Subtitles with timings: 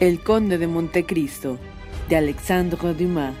[0.00, 1.58] El Conde de Montecristo,
[2.08, 3.34] de Alexandre Dumas.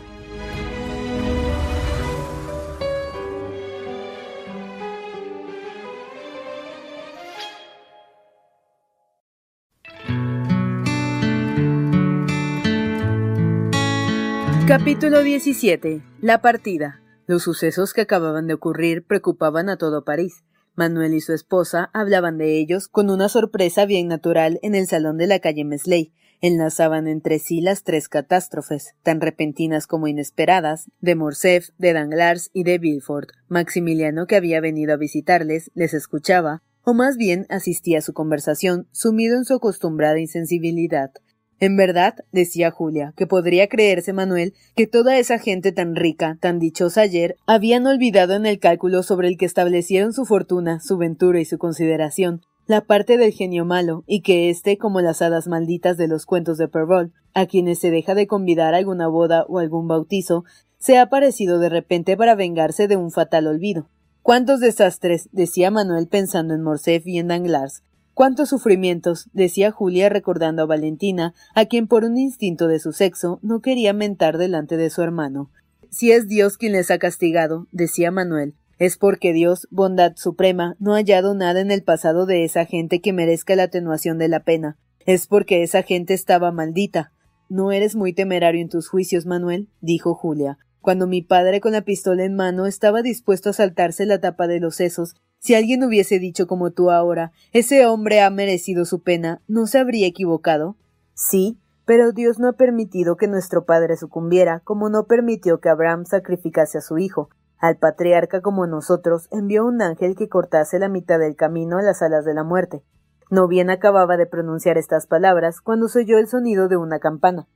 [14.68, 16.02] Capítulo 17.
[16.20, 17.00] La partida.
[17.26, 20.44] Los sucesos que acababan de ocurrir preocupaban a todo París.
[20.74, 25.16] Manuel y su esposa hablaban de ellos con una sorpresa bien natural en el salón
[25.16, 31.14] de la calle Mesley, enlazaban entre sí las tres catástrofes, tan repentinas como inesperadas, de
[31.14, 33.30] Morcerf, de Danglars y de Villefort.
[33.48, 38.88] Maximiliano, que había venido a visitarles, les escuchaba, o más bien asistía a su conversación,
[38.90, 41.12] sumido en su acostumbrada insensibilidad.
[41.60, 46.58] En verdad, decía Julia, que podría creerse Manuel que toda esa gente tan rica, tan
[46.58, 51.38] dichosa ayer, habían olvidado en el cálculo sobre el que establecieron su fortuna, su ventura
[51.38, 55.96] y su consideración, la parte del genio malo, y que éste, como las hadas malditas
[55.96, 59.58] de los cuentos de Perrault, a quienes se deja de convidar a alguna boda o
[59.58, 60.44] algún bautizo,
[60.78, 63.88] se ha aparecido de repente para vengarse de un fatal olvido.
[64.22, 65.28] ¿Cuántos desastres?
[65.32, 67.82] decía Manuel pensando en Morcerf y en Danglars.
[68.14, 69.28] ¿Cuántos sufrimientos?
[69.32, 73.92] decía Julia recordando a Valentina, a quien por un instinto de su sexo no quería
[73.92, 75.50] mentar delante de su hermano.
[75.90, 80.94] Si es Dios quien les ha castigado, decía Manuel, es porque Dios, bondad suprema, no
[80.94, 84.40] ha hallado nada en el pasado de esa gente que merezca la atenuación de la
[84.40, 84.78] pena.
[85.04, 87.12] Es porque esa gente estaba maldita.
[87.50, 90.56] No eres muy temerario en tus juicios, Manuel, dijo Julia.
[90.80, 94.60] Cuando mi padre con la pistola en mano estaba dispuesto a saltarse la tapa de
[94.60, 99.42] los sesos, si alguien hubiese dicho como tú ahora, ese hombre ha merecido su pena,
[99.46, 100.78] ¿no se habría equivocado?
[101.12, 106.06] Sí, pero Dios no ha permitido que nuestro padre sucumbiera, como no permitió que Abraham
[106.06, 107.28] sacrificase a su hijo.
[107.60, 112.00] Al patriarca como nosotros envió un ángel que cortase la mitad del camino a las
[112.00, 112.82] alas de la muerte.
[113.30, 117.46] No bien acababa de pronunciar estas palabras cuando se oyó el sonido de una campana.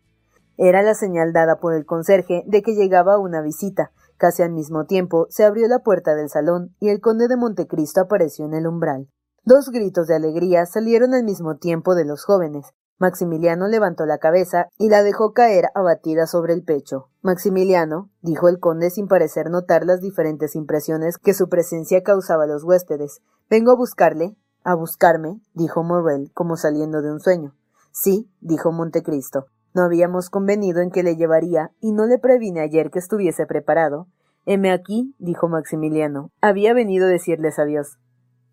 [0.58, 3.92] Era la señal dada por el conserje de que llegaba una visita.
[4.18, 8.02] Casi al mismo tiempo se abrió la puerta del salón y el conde de Montecristo
[8.02, 9.08] apareció en el umbral.
[9.42, 12.74] Dos gritos de alegría salieron al mismo tiempo de los jóvenes.
[12.98, 17.08] Maximiliano levantó la cabeza y la dejó caer abatida sobre el pecho.
[17.22, 22.46] Maximiliano, dijo el conde sin parecer notar las diferentes impresiones que su presencia causaba a
[22.46, 23.20] los huéspedes.
[23.50, 24.36] Vengo a buscarle.
[24.62, 27.54] A buscarme, dijo Morrel, como saliendo de un sueño.
[27.92, 29.46] Sí, dijo Montecristo.
[29.74, 34.06] No habíamos convenido en que le llevaría, y no le previne ayer que estuviese preparado.
[34.46, 36.30] Heme aquí, dijo Maximiliano.
[36.40, 37.98] Había venido a decirles adiós.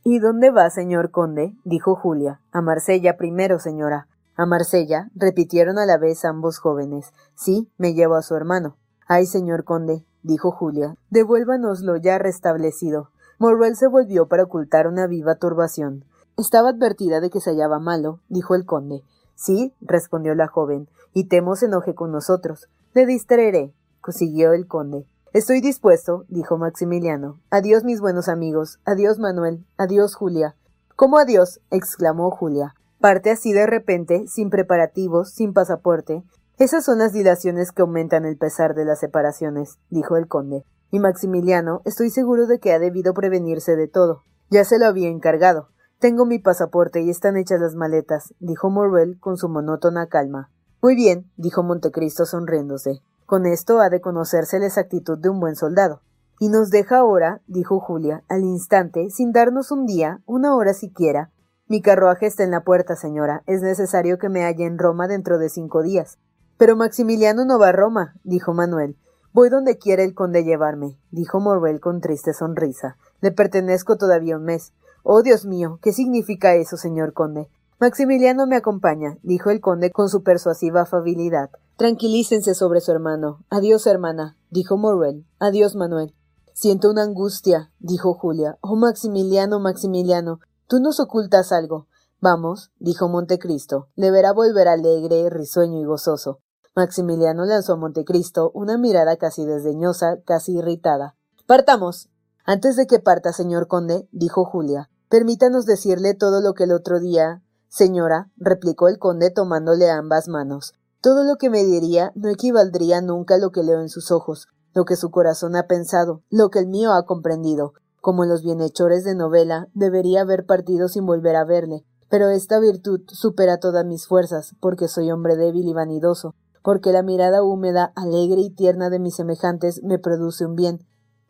[0.03, 1.53] ¿Y dónde va, señor conde?
[1.63, 2.41] dijo Julia.
[2.51, 4.07] A Marsella primero, señora.
[4.41, 7.13] A Marsella, repitieron a la vez ambos jóvenes.
[7.35, 8.75] Sí, me llevo a su hermano.
[9.05, 13.11] Ay, señor conde, dijo Julia, devuélvanoslo ya restablecido.
[13.37, 16.05] Morrel se volvió para ocultar una viva turbación.
[16.39, 19.03] Estaba advertida de que se hallaba malo, dijo el conde.
[19.35, 22.67] Sí, respondió la joven, y temo se enoje con nosotros.
[22.95, 25.05] Le distraeré, consiguió el conde.
[25.33, 27.39] Estoy dispuesto, dijo Maximiliano.
[27.51, 28.79] Adiós, mis buenos amigos.
[28.85, 29.63] Adiós, Manuel.
[29.77, 30.55] Adiós, Julia.
[30.95, 31.61] ¿Cómo adiós?
[31.69, 32.73] exclamó Julia.
[33.01, 36.23] Parte así de repente, sin preparativos, sin pasaporte.
[36.59, 40.65] Esas son las dilaciones que aumentan el pesar de las separaciones, dijo el conde.
[40.91, 44.23] Y Maximiliano, estoy seguro de que ha debido prevenirse de todo.
[44.51, 45.69] Ya se lo había encargado.
[45.97, 50.51] Tengo mi pasaporte y están hechas las maletas, dijo Morrel con su monótona calma.
[50.79, 53.01] Muy bien, dijo Montecristo sonriéndose.
[53.25, 56.01] Con esto ha de conocerse la exactitud de un buen soldado.
[56.39, 61.31] Y nos deja ahora, dijo Julia, al instante, sin darnos un día, una hora siquiera,
[61.71, 63.43] mi carruaje está en la puerta, señora.
[63.47, 66.17] Es necesario que me halle en Roma dentro de cinco días.
[66.57, 68.97] Pero Maximiliano no va a Roma, dijo Manuel.
[69.31, 72.97] Voy donde quiera el conde llevarme, dijo Morrel con triste sonrisa.
[73.21, 74.73] Le pertenezco todavía un mes.
[75.03, 77.47] Oh, Dios mío, ¿qué significa eso, señor conde?
[77.79, 81.51] Maximiliano me acompaña, dijo el conde con su persuasiva afabilidad.
[81.77, 83.45] Tranquilícense sobre su hermano.
[83.49, 85.25] Adiós, hermana, dijo Morrel.
[85.39, 86.13] Adiós, Manuel.
[86.51, 88.57] Siento una angustia, dijo Julia.
[88.59, 90.41] Oh, Maximiliano, Maximiliano,
[90.71, 91.87] tú nos ocultas algo.
[92.21, 93.89] Vamos, dijo Montecristo.
[93.95, 96.39] Le verá volver alegre, risueño y gozoso.
[96.73, 101.17] Maximiliano lanzó a Montecristo una mirada casi desdeñosa, casi irritada.
[101.45, 102.07] Partamos.
[102.45, 107.01] Antes de que parta, señor conde, dijo Julia, permítanos decirle todo lo que el otro
[107.01, 107.43] día.
[107.67, 110.73] Señora, replicó el conde tomándole ambas manos.
[111.01, 114.47] Todo lo que me diría no equivaldría nunca a lo que leo en sus ojos,
[114.73, 117.73] lo que su corazón ha pensado, lo que el mío ha comprendido.
[118.01, 123.01] Como los bienhechores de novela, debería haber partido sin volver a verle, pero esta virtud
[123.07, 126.33] supera todas mis fuerzas, porque soy hombre débil y vanidoso,
[126.63, 130.79] porque la mirada húmeda, alegre y tierna de mis semejantes me produce un bien.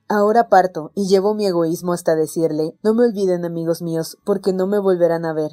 [0.07, 4.65] Ahora parto, y llevo mi egoísmo hasta decirle No me olviden, amigos míos, porque no
[4.65, 5.51] me volverán a ver.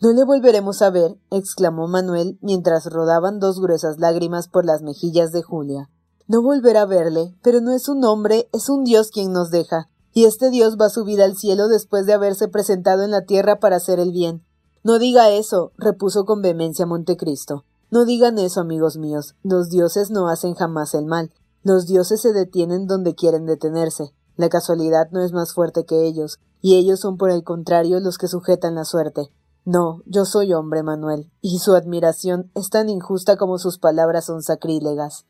[0.00, 5.30] No le volveremos a ver, exclamó Manuel mientras rodaban dos gruesas lágrimas por las mejillas
[5.30, 5.90] de Julia.
[6.26, 9.88] No volverá a verle, pero no es un hombre, es un Dios quien nos deja,
[10.16, 13.60] y este Dios va a subir al cielo después de haberse presentado en la tierra
[13.60, 14.42] para hacer el bien.
[14.82, 17.66] No diga eso, repuso con vehemencia Montecristo.
[17.90, 19.34] No digan eso, amigos míos.
[19.42, 21.34] Los dioses no hacen jamás el mal.
[21.62, 24.14] Los dioses se detienen donde quieren detenerse.
[24.36, 28.16] La casualidad no es más fuerte que ellos, y ellos son por el contrario los
[28.16, 29.30] que sujetan la suerte.
[29.66, 34.42] No, yo soy hombre, Manuel, y su admiración es tan injusta como sus palabras son
[34.42, 35.26] sacrílegas.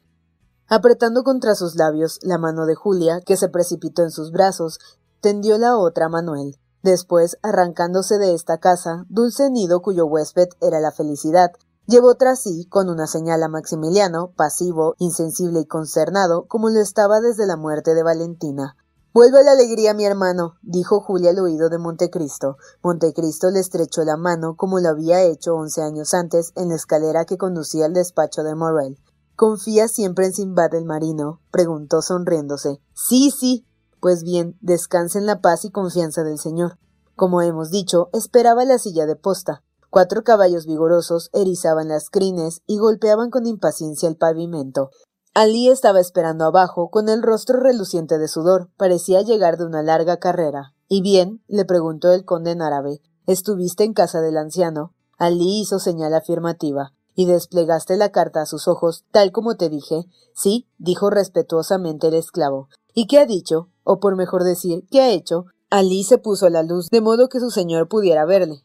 [0.69, 4.81] Apretando contra sus labios la mano de Julia, que se precipitó en sus brazos,
[5.21, 6.59] tendió la otra a Manuel.
[6.83, 11.53] Después, arrancándose de esta casa, dulce nido cuyo huésped era la felicidad,
[11.87, 17.21] llevó tras sí, con una señal a Maximiliano, pasivo, insensible y consternado, como lo estaba
[17.21, 18.77] desde la muerte de Valentina.
[19.15, 22.57] Vuelve la alegría, mi hermano, dijo Julia al oído de Montecristo.
[22.83, 27.25] Montecristo le estrechó la mano como lo había hecho once años antes en la escalera
[27.25, 28.99] que conducía al despacho de Morrel.
[29.37, 31.43] ¿Confía siempre en Simbad el marino?
[31.51, 32.81] preguntó sonriéndose.
[32.95, 33.67] Sí, sí.
[34.01, 36.79] Pues bien, descanse en la paz y confianza del Señor.
[37.17, 39.63] Como hemos dicho, esperaba la silla de posta.
[39.91, 44.89] Cuatro caballos vigorosos erizaban las crines y golpeaban con impaciencia el pavimento.
[45.35, 48.71] Alí estaba esperando abajo, con el rostro reluciente de sudor.
[48.79, 50.73] Parecía llegar de una larga carrera.
[50.89, 51.43] ¿Y bien?
[51.47, 53.03] le preguntó el conde en árabe.
[53.27, 54.95] ¿Estuviste en casa del anciano?
[55.19, 56.95] Alí hizo señal afirmativa.
[57.17, 60.07] ¿Y desplegaste la carta a sus ojos, tal como te dije?
[60.33, 62.69] Sí, dijo respetuosamente el esclavo.
[62.95, 63.71] ¿Y qué ha dicho?
[63.83, 65.47] O por mejor decir, ¿qué ha hecho?
[65.71, 68.63] Alí se puso a la luz de modo que su señor pudiera verle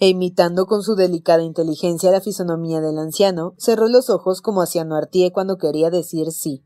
[0.00, 4.82] e imitando con su delicada inteligencia la fisonomía del anciano, cerró los ojos como hacía
[4.82, 6.64] Noirtier cuando quería decir sí.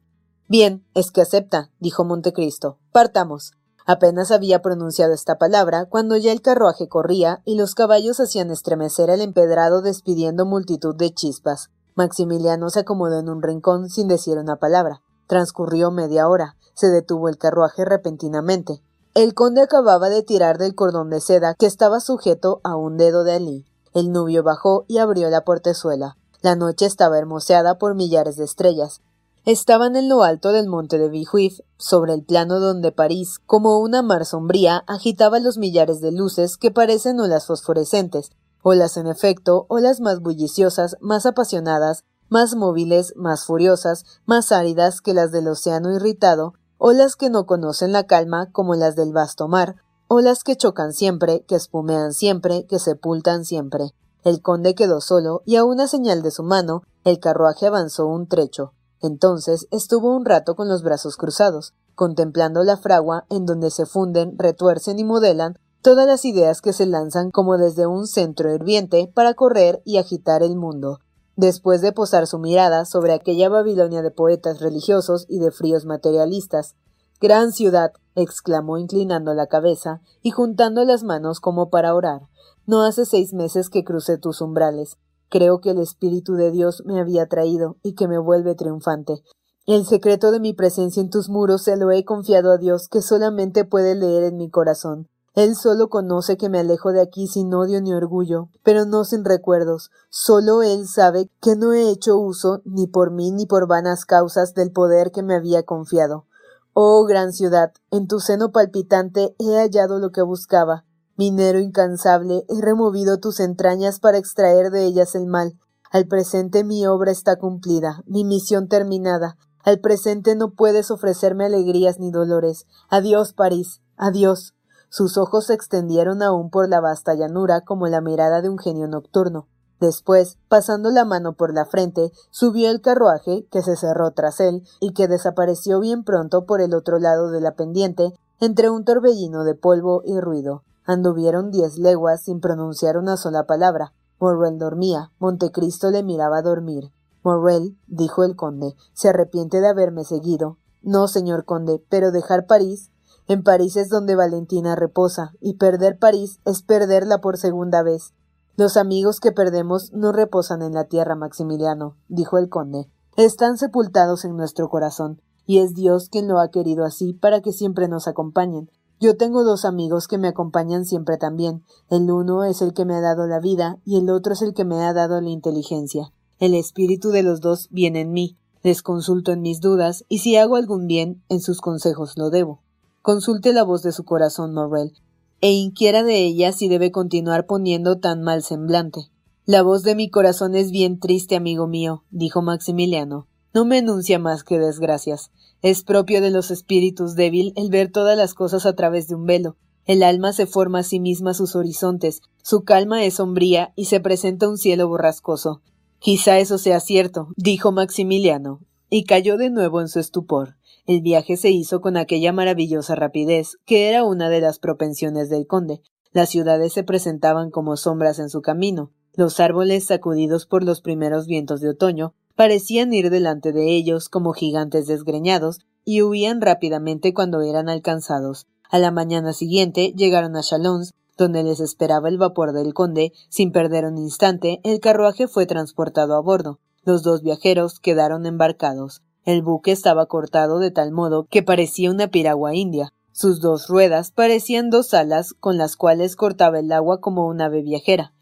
[0.48, 2.78] Bien, es que acepta, dijo Montecristo.
[2.92, 3.50] Partamos.
[3.86, 9.10] Apenas había pronunciado esta palabra cuando ya el carruaje corría y los caballos hacían estremecer
[9.10, 11.70] el empedrado despidiendo multitud de chispas.
[11.94, 15.02] Maximiliano se acomodó en un rincón sin decir una palabra.
[15.26, 16.56] Transcurrió media hora.
[16.74, 18.82] Se detuvo el carruaje repentinamente.
[19.14, 23.22] El conde acababa de tirar del cordón de seda que estaba sujeto a un dedo
[23.22, 23.66] de Alí.
[23.92, 26.16] El nubio bajó y abrió la portezuela.
[26.40, 29.02] La noche estaba hermoseada por millares de estrellas.
[29.46, 34.00] Estaban en lo alto del monte de Vijuif, sobre el plano donde París, como una
[34.00, 38.30] mar sombría, agitaba los millares de luces que parecen olas fosforescentes,
[38.62, 45.12] olas en efecto, olas más bulliciosas, más apasionadas, más móviles, más furiosas, más áridas que
[45.12, 49.76] las del océano irritado, olas que no conocen la calma como las del vasto mar,
[50.08, 53.92] olas que chocan siempre, que espumean siempre, que sepultan siempre.
[54.22, 58.26] El conde quedó solo y a una señal de su mano el carruaje avanzó un
[58.26, 58.72] trecho.
[59.04, 64.38] Entonces estuvo un rato con los brazos cruzados, contemplando la fragua en donde se funden,
[64.38, 69.34] retuercen y modelan todas las ideas que se lanzan como desde un centro hirviente para
[69.34, 71.00] correr y agitar el mundo,
[71.36, 76.74] después de posar su mirada sobre aquella Babilonia de poetas religiosos y de fríos materialistas.
[77.20, 82.22] Gran ciudad, exclamó inclinando la cabeza y juntando las manos como para orar.
[82.64, 84.96] No hace seis meses que crucé tus umbrales.
[85.34, 89.24] Creo que el Espíritu de Dios me había traído y que me vuelve triunfante.
[89.66, 93.02] El secreto de mi presencia en tus muros se lo he confiado a Dios, que
[93.02, 95.08] solamente puede leer en mi corazón.
[95.34, 99.24] Él solo conoce que me alejo de aquí sin odio ni orgullo, pero no sin
[99.24, 99.90] recuerdos.
[100.08, 104.54] Solo él sabe que no he hecho uso, ni por mí ni por vanas causas,
[104.54, 106.26] del poder que me había confiado.
[106.74, 110.84] Oh gran ciudad, en tu seno palpitante he hallado lo que buscaba.
[111.16, 115.56] Minero incansable, he removido tus entrañas para extraer de ellas el mal.
[115.92, 119.36] Al presente mi obra está cumplida, mi misión terminada.
[119.62, 122.66] Al presente no puedes ofrecerme alegrías ni dolores.
[122.88, 123.80] Adiós, París.
[123.96, 124.54] Adiós.
[124.88, 128.88] Sus ojos se extendieron aún por la vasta llanura como la mirada de un genio
[128.88, 129.46] nocturno.
[129.78, 134.66] Después, pasando la mano por la frente, subió el carruaje, que se cerró tras él,
[134.80, 139.44] y que desapareció bien pronto por el otro lado de la pendiente, entre un torbellino
[139.44, 140.64] de polvo y ruido.
[140.84, 143.94] Anduvieron diez leguas sin pronunciar una sola palabra.
[144.20, 145.10] Morrel dormía.
[145.18, 146.92] Montecristo le miraba dormir.
[147.22, 150.58] Morrel, dijo el conde, se arrepiente de haberme seguido.
[150.82, 152.90] No, señor conde, pero dejar París.
[153.26, 158.12] En París es donde Valentina reposa, y perder París es perderla por segunda vez.
[158.56, 162.90] Los amigos que perdemos no reposan en la tierra, Maximiliano, dijo el conde.
[163.16, 167.52] Están sepultados en nuestro corazón, y es Dios quien lo ha querido así para que
[167.52, 168.70] siempre nos acompañen.
[169.00, 171.62] Yo tengo dos amigos que me acompañan siempre también.
[171.90, 174.54] El uno es el que me ha dado la vida y el otro es el
[174.54, 176.12] que me ha dado la inteligencia.
[176.38, 178.36] El espíritu de los dos viene en mí.
[178.62, 182.62] Les consulto en mis dudas y si hago algún bien, en sus consejos lo debo.
[183.02, 184.94] Consulte la voz de su corazón, Morrel,
[185.42, 189.10] e inquiera de ella si debe continuar poniendo tan mal semblante.
[189.44, 193.26] La voz de mi corazón es bien triste, amigo mío, dijo Maximiliano.
[193.52, 195.30] No me enuncia más que desgracias.
[195.64, 199.24] Es propio de los espíritus débil el ver todas las cosas a través de un
[199.24, 199.56] velo.
[199.86, 203.98] El alma se forma a sí misma sus horizontes, su calma es sombría y se
[203.98, 205.62] presenta un cielo borrascoso.
[206.00, 210.56] Quizá eso sea cierto, dijo Maximiliano, y cayó de nuevo en su estupor.
[210.86, 215.46] El viaje se hizo con aquella maravillosa rapidez, que era una de las propensiones del
[215.46, 215.80] conde.
[216.12, 218.92] Las ciudades se presentaban como sombras en su camino.
[219.14, 224.32] Los árboles, sacudidos por los primeros vientos de otoño, parecían ir delante de ellos como
[224.32, 228.46] gigantes desgreñados, y huían rápidamente cuando eran alcanzados.
[228.70, 233.12] A la mañana siguiente llegaron a Chalons, donde les esperaba el vapor del conde.
[233.28, 236.58] Sin perder un instante, el carruaje fue transportado a bordo.
[236.82, 239.02] Los dos viajeros quedaron embarcados.
[239.24, 242.92] El buque estaba cortado de tal modo que parecía una piragua india.
[243.12, 247.62] Sus dos ruedas parecían dos alas con las cuales cortaba el agua como un ave
[247.62, 248.13] viajera.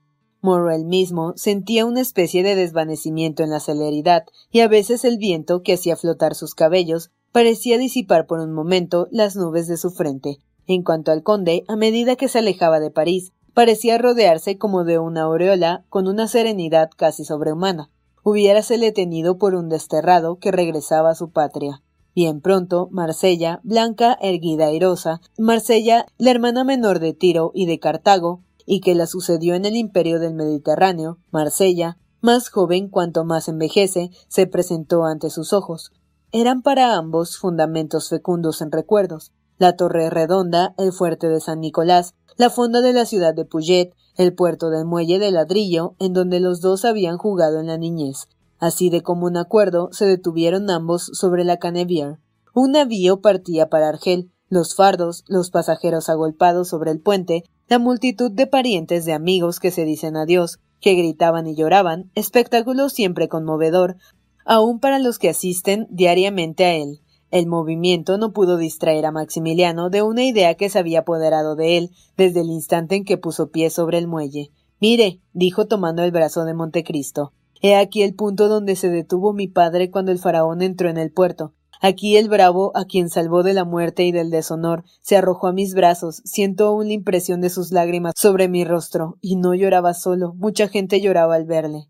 [0.43, 5.63] Morrel mismo sentía una especie de desvanecimiento en la celeridad, y a veces el viento
[5.63, 10.39] que hacía flotar sus cabellos parecía disipar por un momento las nubes de su frente.
[10.67, 14.99] En cuanto al conde, a medida que se alejaba de París, parecía rodearse como de
[14.99, 17.89] una aureola con una serenidad casi sobrehumana
[18.23, 21.83] hubiérasele tenido por un desterrado que regresaba a su patria.
[22.15, 28.43] Bien pronto, Marsella, blanca, erguida, airosa, Marsella, la hermana menor de Tiro y de Cartago,
[28.67, 34.11] y que la sucedió en el imperio del Mediterráneo, Marsella, más joven cuanto más envejece,
[34.29, 35.91] se presentó ante sus ojos.
[36.31, 39.33] Eran para ambos fundamentos fecundos en recuerdos.
[39.59, 43.93] La torre redonda, el fuerte de San Nicolás, la fonda de la ciudad de Puget,
[44.17, 48.29] el puerto del muelle de ladrillo en donde los dos habían jugado en la niñez.
[48.59, 52.19] Así de común acuerdo se detuvieron ambos sobre la Canevier.
[52.55, 58.31] Un navío partía para Argel, los fardos, los pasajeros agolpados sobre el puente, la multitud
[58.31, 63.97] de parientes de amigos que se dicen adiós, que gritaban y lloraban, espectáculo siempre conmovedor,
[64.45, 67.01] aun para los que asisten diariamente a él.
[67.31, 71.79] El movimiento no pudo distraer a Maximiliano de una idea que se había apoderado de
[71.79, 74.51] él desde el instante en que puso pie sobre el muelle.
[74.83, 77.33] Mire, dijo tomando el brazo de Montecristo.
[77.63, 81.11] He aquí el punto donde se detuvo mi padre cuando el faraón entró en el
[81.11, 81.55] puerto.
[81.85, 85.53] Aquí el bravo, a quien salvó de la muerte y del deshonor, se arrojó a
[85.53, 89.93] mis brazos, siento aún la impresión de sus lágrimas sobre mi rostro, y no lloraba
[89.93, 91.89] solo, mucha gente lloraba al verle.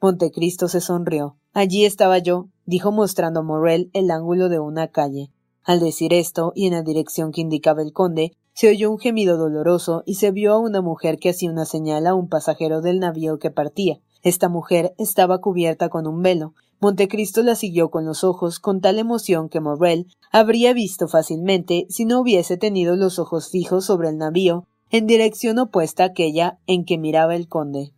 [0.00, 1.36] Montecristo se sonrió.
[1.52, 5.30] Allí estaba yo, dijo mostrando a Morrel el ángulo de una calle.
[5.62, 9.36] Al decir esto, y en la dirección que indicaba el conde, se oyó un gemido
[9.36, 12.98] doloroso y se vio a una mujer que hacía una señal a un pasajero del
[12.98, 14.00] navío que partía.
[14.22, 16.54] Esta mujer estaba cubierta con un velo.
[16.84, 22.04] Montecristo la siguió con los ojos con tal emoción que Morrel habría visto fácilmente si
[22.04, 26.84] no hubiese tenido los ojos fijos sobre el navío, en dirección opuesta a aquella en
[26.84, 27.94] que miraba el conde.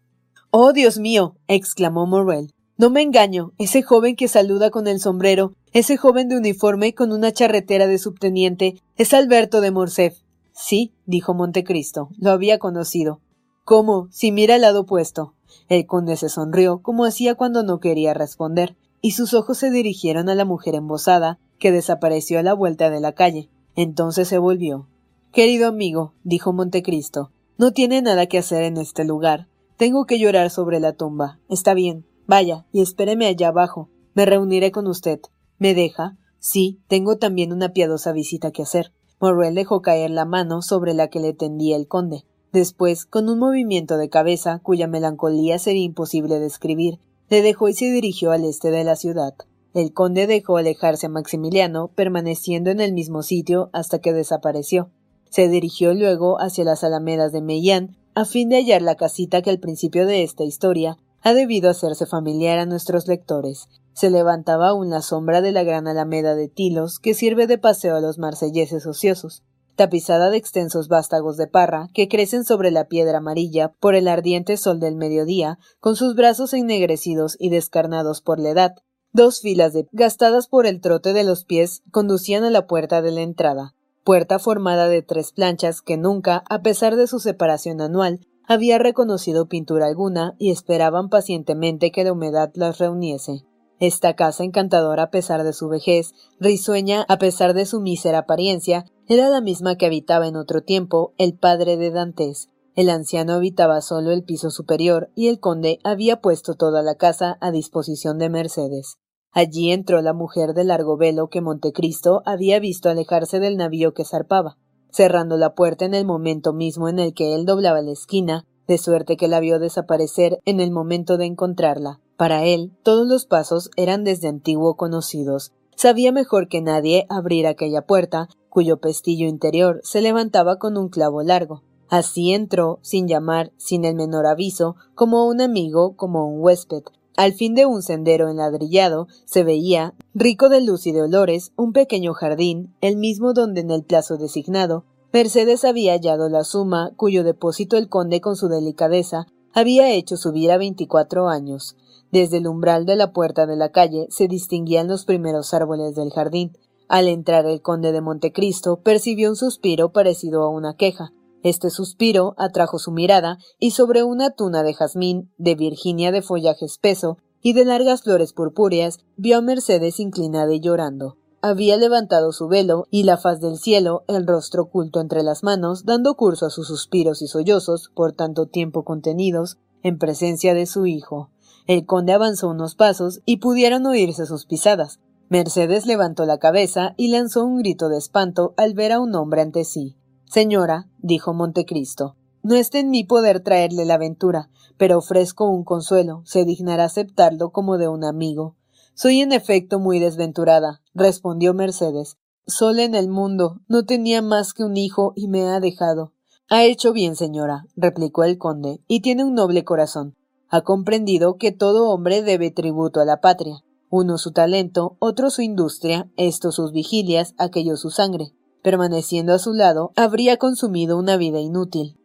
[0.52, 1.34] Oh, Dios mío.
[1.48, 2.52] exclamó Morrel.
[2.78, 7.10] No me engaño, ese joven que saluda con el sombrero, ese joven de uniforme con
[7.10, 10.18] una charretera de subteniente, es Alberto de Morcerf.
[10.52, 13.20] Sí, dijo Montecristo, lo había conocido.
[13.66, 14.06] ¿Cómo?
[14.12, 15.34] Si mira al lado opuesto.
[15.68, 20.28] El conde se sonrió, como hacía cuando no quería responder, y sus ojos se dirigieron
[20.28, 23.50] a la mujer embosada, que desapareció a la vuelta de la calle.
[23.74, 24.86] Entonces se volvió.
[25.32, 29.48] Querido amigo, dijo Montecristo, no tiene nada que hacer en este lugar.
[29.76, 31.40] Tengo que llorar sobre la tumba.
[31.48, 33.88] Está bien, Vaya, y espéreme allá abajo.
[34.14, 35.18] Me reuniré con usted.
[35.58, 36.16] ¿Me deja?
[36.38, 38.92] Sí, tengo también una piadosa visita que hacer.
[39.20, 42.24] Morrel dejó caer la mano sobre la que le tendía el conde.
[42.56, 46.98] Después, con un movimiento de cabeza cuya melancolía sería imposible describir,
[47.28, 49.34] le dejó y se dirigió al este de la ciudad.
[49.74, 54.88] El conde dejó alejarse a Maximiliano, permaneciendo en el mismo sitio hasta que desapareció.
[55.28, 59.50] Se dirigió luego hacia las alamedas de Mellán, a fin de hallar la casita que
[59.50, 63.68] al principio de esta historia ha debido hacerse familiar a nuestros lectores.
[63.92, 67.96] Se levantaba aún la sombra de la gran alameda de Tilos que sirve de paseo
[67.96, 69.42] a los marselleses ociosos,
[69.76, 74.56] tapizada de extensos vástagos de parra que crecen sobre la piedra amarilla por el ardiente
[74.56, 78.74] sol del mediodía, con sus brazos ennegrecidos y descarnados por la edad.
[79.12, 83.12] Dos filas de gastadas por el trote de los pies conducían a la puerta de
[83.12, 88.20] la entrada, puerta formada de tres planchas que nunca, a pesar de su separación anual,
[88.46, 93.44] había reconocido pintura alguna y esperaban pacientemente que la humedad las reuniese.
[93.78, 98.86] Esta casa encantadora a pesar de su vejez, risueña a pesar de su mísera apariencia,
[99.06, 102.48] era la misma que habitaba en otro tiempo el padre de Dantes.
[102.74, 107.38] El anciano habitaba solo el piso superior y el conde había puesto toda la casa
[107.40, 108.98] a disposición de Mercedes.
[109.32, 114.04] Allí entró la mujer de largo velo que Montecristo había visto alejarse del navío que
[114.04, 114.56] zarpaba
[114.96, 118.78] cerrando la puerta en el momento mismo en el que él doblaba la esquina, de
[118.78, 122.00] suerte que la vio desaparecer en el momento de encontrarla.
[122.16, 125.52] Para él, todos los pasos eran desde antiguo conocidos.
[125.74, 131.22] Sabía mejor que nadie abrir aquella puerta, cuyo pestillo interior se levantaba con un clavo
[131.22, 131.62] largo.
[131.88, 136.82] Así entró, sin llamar, sin el menor aviso, como un amigo, como un huésped,
[137.16, 141.72] al fin de un sendero enladrillado se veía, rico de luz y de olores, un
[141.72, 147.24] pequeño jardín, el mismo donde en el plazo designado Mercedes había hallado la suma cuyo
[147.24, 151.74] depósito el conde con su delicadeza había hecho subir a veinticuatro años.
[152.16, 156.08] Desde el umbral de la puerta de la calle se distinguían los primeros árboles del
[156.08, 156.56] jardín.
[156.88, 162.34] Al entrar el conde de Montecristo percibió un suspiro parecido a una queja, este suspiro
[162.38, 167.52] atrajo su mirada y sobre una tuna de jazmín, de Virginia de follaje espeso y
[167.52, 171.18] de largas flores purpúreas, vio a Mercedes inclinada y llorando.
[171.42, 175.84] Había levantado su velo y la faz del cielo, el rostro oculto entre las manos,
[175.84, 180.86] dando curso a sus suspiros y sollozos, por tanto tiempo contenidos, en presencia de su
[180.86, 181.28] hijo.
[181.66, 185.00] El conde avanzó unos pasos y pudieron oírse sus pisadas.
[185.28, 189.42] Mercedes levantó la cabeza y lanzó un grito de espanto al ver a un hombre
[189.42, 189.96] ante sí.
[190.26, 196.22] Señora, dijo Montecristo, no está en mi poder traerle la aventura, pero ofrezco un consuelo,
[196.24, 198.54] se dignará aceptarlo como de un amigo.
[198.94, 202.18] Soy en efecto muy desventurada, respondió Mercedes.
[202.46, 206.12] Sola en el mundo, no tenía más que un hijo y me ha dejado.
[206.48, 210.14] Ha hecho bien, señora, replicó el conde, y tiene un noble corazón.
[210.48, 215.42] Ha comprendido que todo hombre debe tributo a la patria, uno su talento, otro su
[215.42, 218.32] industria, esto sus vigilias, aquello su sangre
[218.66, 222.00] permaneciendo a su lado, habría consumido una vida inútil.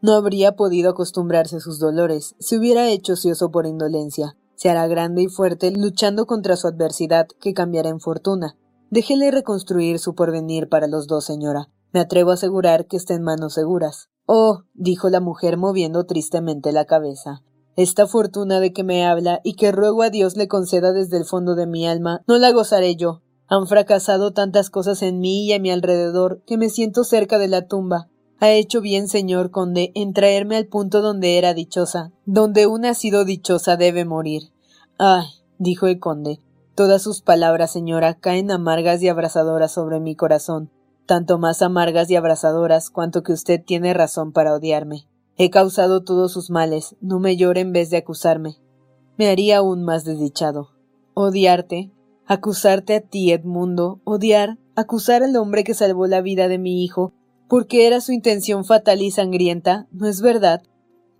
[0.00, 4.36] No habría podido acostumbrarse a sus dolores, se hubiera hecho ocioso por indolencia.
[4.54, 8.56] Se hará grande y fuerte luchando contra su adversidad, que cambiará en fortuna.
[8.90, 11.68] Déjele reconstruir su porvenir para los dos, señora.
[11.92, 14.08] Me atrevo a asegurar que está en manos seguras.
[14.24, 17.42] Oh, dijo la mujer moviendo tristemente la cabeza.
[17.78, 21.24] Esta fortuna de que me habla y que ruego a Dios le conceda desde el
[21.24, 23.22] fondo de mi alma, no la gozaré yo.
[23.46, 27.46] Han fracasado tantas cosas en mí y a mi alrededor que me siento cerca de
[27.46, 28.08] la tumba.
[28.40, 32.94] Ha hecho bien, señor conde, en traerme al punto donde era dichosa, donde una ha
[32.94, 34.50] sido dichosa debe morir.
[34.98, 35.26] Ay,
[35.58, 36.40] dijo el conde,
[36.74, 40.72] todas sus palabras, señora, caen amargas y abrasadoras sobre mi corazón,
[41.06, 45.06] tanto más amargas y abrasadoras cuanto que usted tiene razón para odiarme.
[45.40, 48.56] He causado todos sus males, no me llore en vez de acusarme.
[49.16, 50.70] Me haría aún más desdichado.
[51.14, 51.92] Odiarte,
[52.26, 57.12] acusarte a ti, Edmundo, odiar, acusar al hombre que salvó la vida de mi hijo,
[57.48, 60.62] porque era su intención fatal y sangrienta, ¿no es verdad?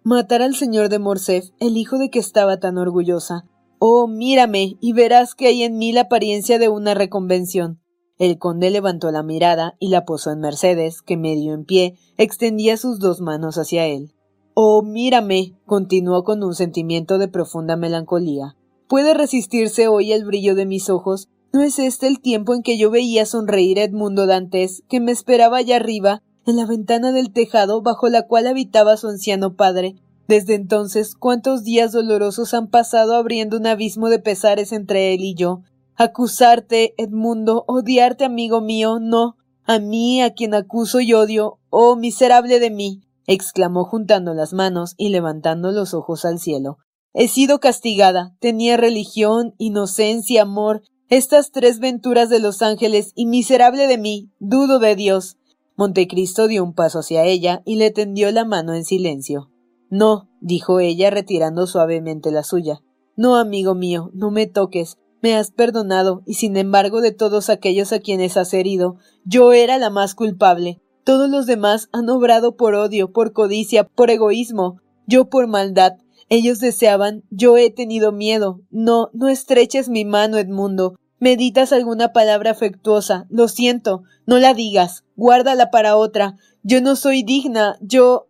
[0.02, 3.46] Matar al señor de Morcerf, el hijo de que estaba tan orgullosa.
[3.78, 7.80] Oh, mírame, y verás que hay en mí la apariencia de una reconvención.
[8.18, 12.76] El conde levantó la mirada y la posó en Mercedes, que medio en pie extendía
[12.76, 14.12] sus dos manos hacia él.
[14.54, 18.56] Oh, mírame, continuó con un sentimiento de profunda melancolía.
[18.88, 21.28] ¿Puede resistirse hoy el brillo de mis ojos?
[21.52, 25.12] ¿No es este el tiempo en que yo veía sonreír a Edmundo Dantes, que me
[25.12, 29.94] esperaba allá arriba, en la ventana del tejado bajo la cual habitaba su anciano padre?
[30.26, 35.34] Desde entonces, cuántos días dolorosos han pasado abriendo un abismo de pesares entre él y
[35.34, 35.62] yo.
[36.00, 39.36] Acusarte, Edmundo, odiarte, amigo mío, no.
[39.64, 44.94] A mí, a quien acuso y odio, oh miserable de mí, exclamó juntando las manos
[44.96, 46.78] y levantando los ojos al cielo.
[47.14, 48.36] He sido castigada.
[48.38, 54.78] Tenía religión, inocencia, amor, estas tres venturas de los ángeles, y miserable de mí, dudo
[54.78, 55.36] de Dios.
[55.74, 59.50] Montecristo dio un paso hacia ella y le tendió la mano en silencio.
[59.90, 62.82] No, dijo ella retirando suavemente la suya.
[63.16, 64.96] No, amigo mío, no me toques.
[65.20, 69.78] Me has perdonado, y sin embargo de todos aquellos a quienes has herido, yo era
[69.78, 70.80] la más culpable.
[71.04, 75.94] Todos los demás han obrado por odio, por codicia, por egoísmo, yo por maldad.
[76.28, 78.60] Ellos deseaban, yo he tenido miedo.
[78.70, 80.96] No, no estreches mi mano, Edmundo.
[81.20, 83.26] Meditas alguna palabra afectuosa.
[83.30, 84.02] Lo siento.
[84.26, 85.04] No la digas.
[85.16, 86.36] Guárdala para otra.
[86.62, 87.76] Yo no soy digna.
[87.80, 88.28] Yo.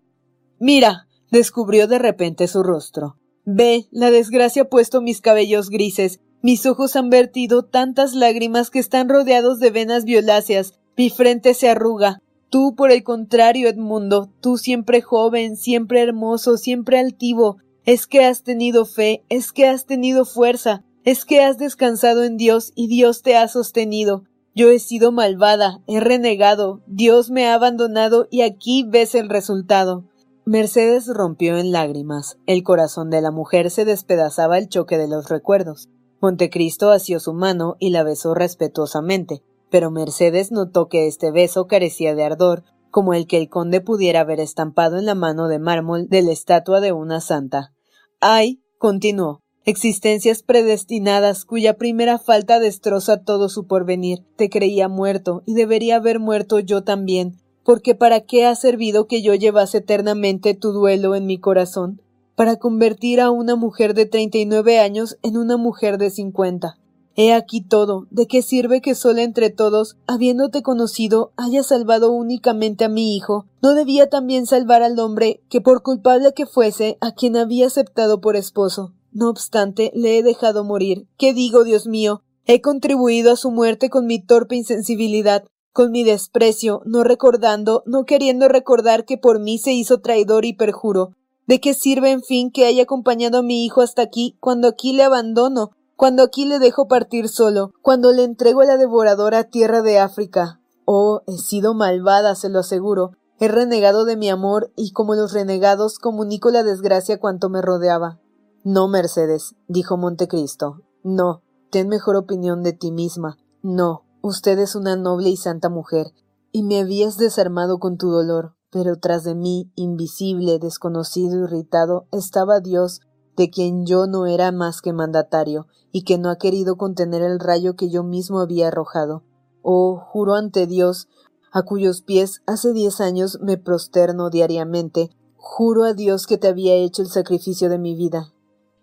[0.58, 1.06] Mira.
[1.30, 3.18] descubrió de repente su rostro.
[3.44, 6.20] Ve, la desgracia ha puesto mis cabellos grises.
[6.40, 10.74] Mis ojos han vertido tantas lágrimas que están rodeados de venas violáceas.
[10.96, 12.22] Mi frente se arruga.
[12.48, 18.42] Tú, por el contrario, Edmundo, tú siempre joven, siempre hermoso, siempre altivo, es que has
[18.42, 23.22] tenido fe, es que has tenido fuerza, es que has descansado en Dios y Dios
[23.22, 24.24] te ha sostenido.
[24.54, 30.04] Yo he sido malvada, he renegado, Dios me ha abandonado y aquí ves el resultado.
[30.44, 32.38] Mercedes rompió en lágrimas.
[32.46, 35.88] El corazón de la mujer se despedazaba al choque de los recuerdos.
[36.20, 42.14] Montecristo asió su mano y la besó respetuosamente pero Mercedes notó que este beso carecía
[42.14, 46.08] de ardor, como el que el conde pudiera haber estampado en la mano de mármol
[46.08, 47.72] de la estatua de una santa.
[48.20, 54.24] Hay, continuó, existencias predestinadas cuya primera falta destroza todo su porvenir.
[54.36, 59.20] Te creía muerto, y debería haber muerto yo también, porque ¿para qué ha servido que
[59.22, 62.00] yo llevase eternamente tu duelo en mi corazón?
[62.38, 66.78] Para convertir a una mujer de treinta y nueve años en una mujer de cincuenta.
[67.16, 72.84] He aquí todo, ¿de qué sirve que sola entre todos, habiéndote conocido, haya salvado únicamente
[72.84, 73.46] a mi hijo?
[73.60, 78.20] ¿No debía también salvar al hombre que, por culpable que fuese, a quien había aceptado
[78.20, 78.94] por esposo?
[79.10, 81.08] No obstante, le he dejado morir.
[81.16, 82.22] ¿Qué digo, Dios mío?
[82.44, 88.04] He contribuido a su muerte con mi torpe insensibilidad, con mi desprecio, no recordando, no
[88.04, 91.16] queriendo recordar que por mí se hizo traidor y perjuro.
[91.48, 94.92] ¿De qué sirve, en fin, que haya acompañado a mi hijo hasta aquí, cuando aquí
[94.92, 99.80] le abandono, cuando aquí le dejo partir solo, cuando le entrego a la devoradora tierra
[99.80, 100.60] de África.
[100.84, 103.12] Oh, he sido malvada, se lo aseguro.
[103.40, 108.20] He renegado de mi amor y como los renegados comunico la desgracia cuanto me rodeaba.
[108.62, 110.82] No, Mercedes, dijo Montecristo.
[111.02, 113.38] No, ten mejor opinión de ti misma.
[113.62, 116.12] No, usted es una noble y santa mujer,
[116.52, 122.60] y me habías desarmado con tu dolor, pero tras de mí, invisible, desconocido, irritado, estaba
[122.60, 123.00] Dios,
[123.36, 127.38] de quien yo no era más que mandatario, y que no ha querido contener el
[127.38, 129.22] rayo que yo mismo había arrojado.
[129.62, 131.08] Oh, juro ante Dios,
[131.50, 136.74] a cuyos pies hace diez años me prosterno diariamente, juro a Dios que te había
[136.74, 138.32] hecho el sacrificio de mi vida,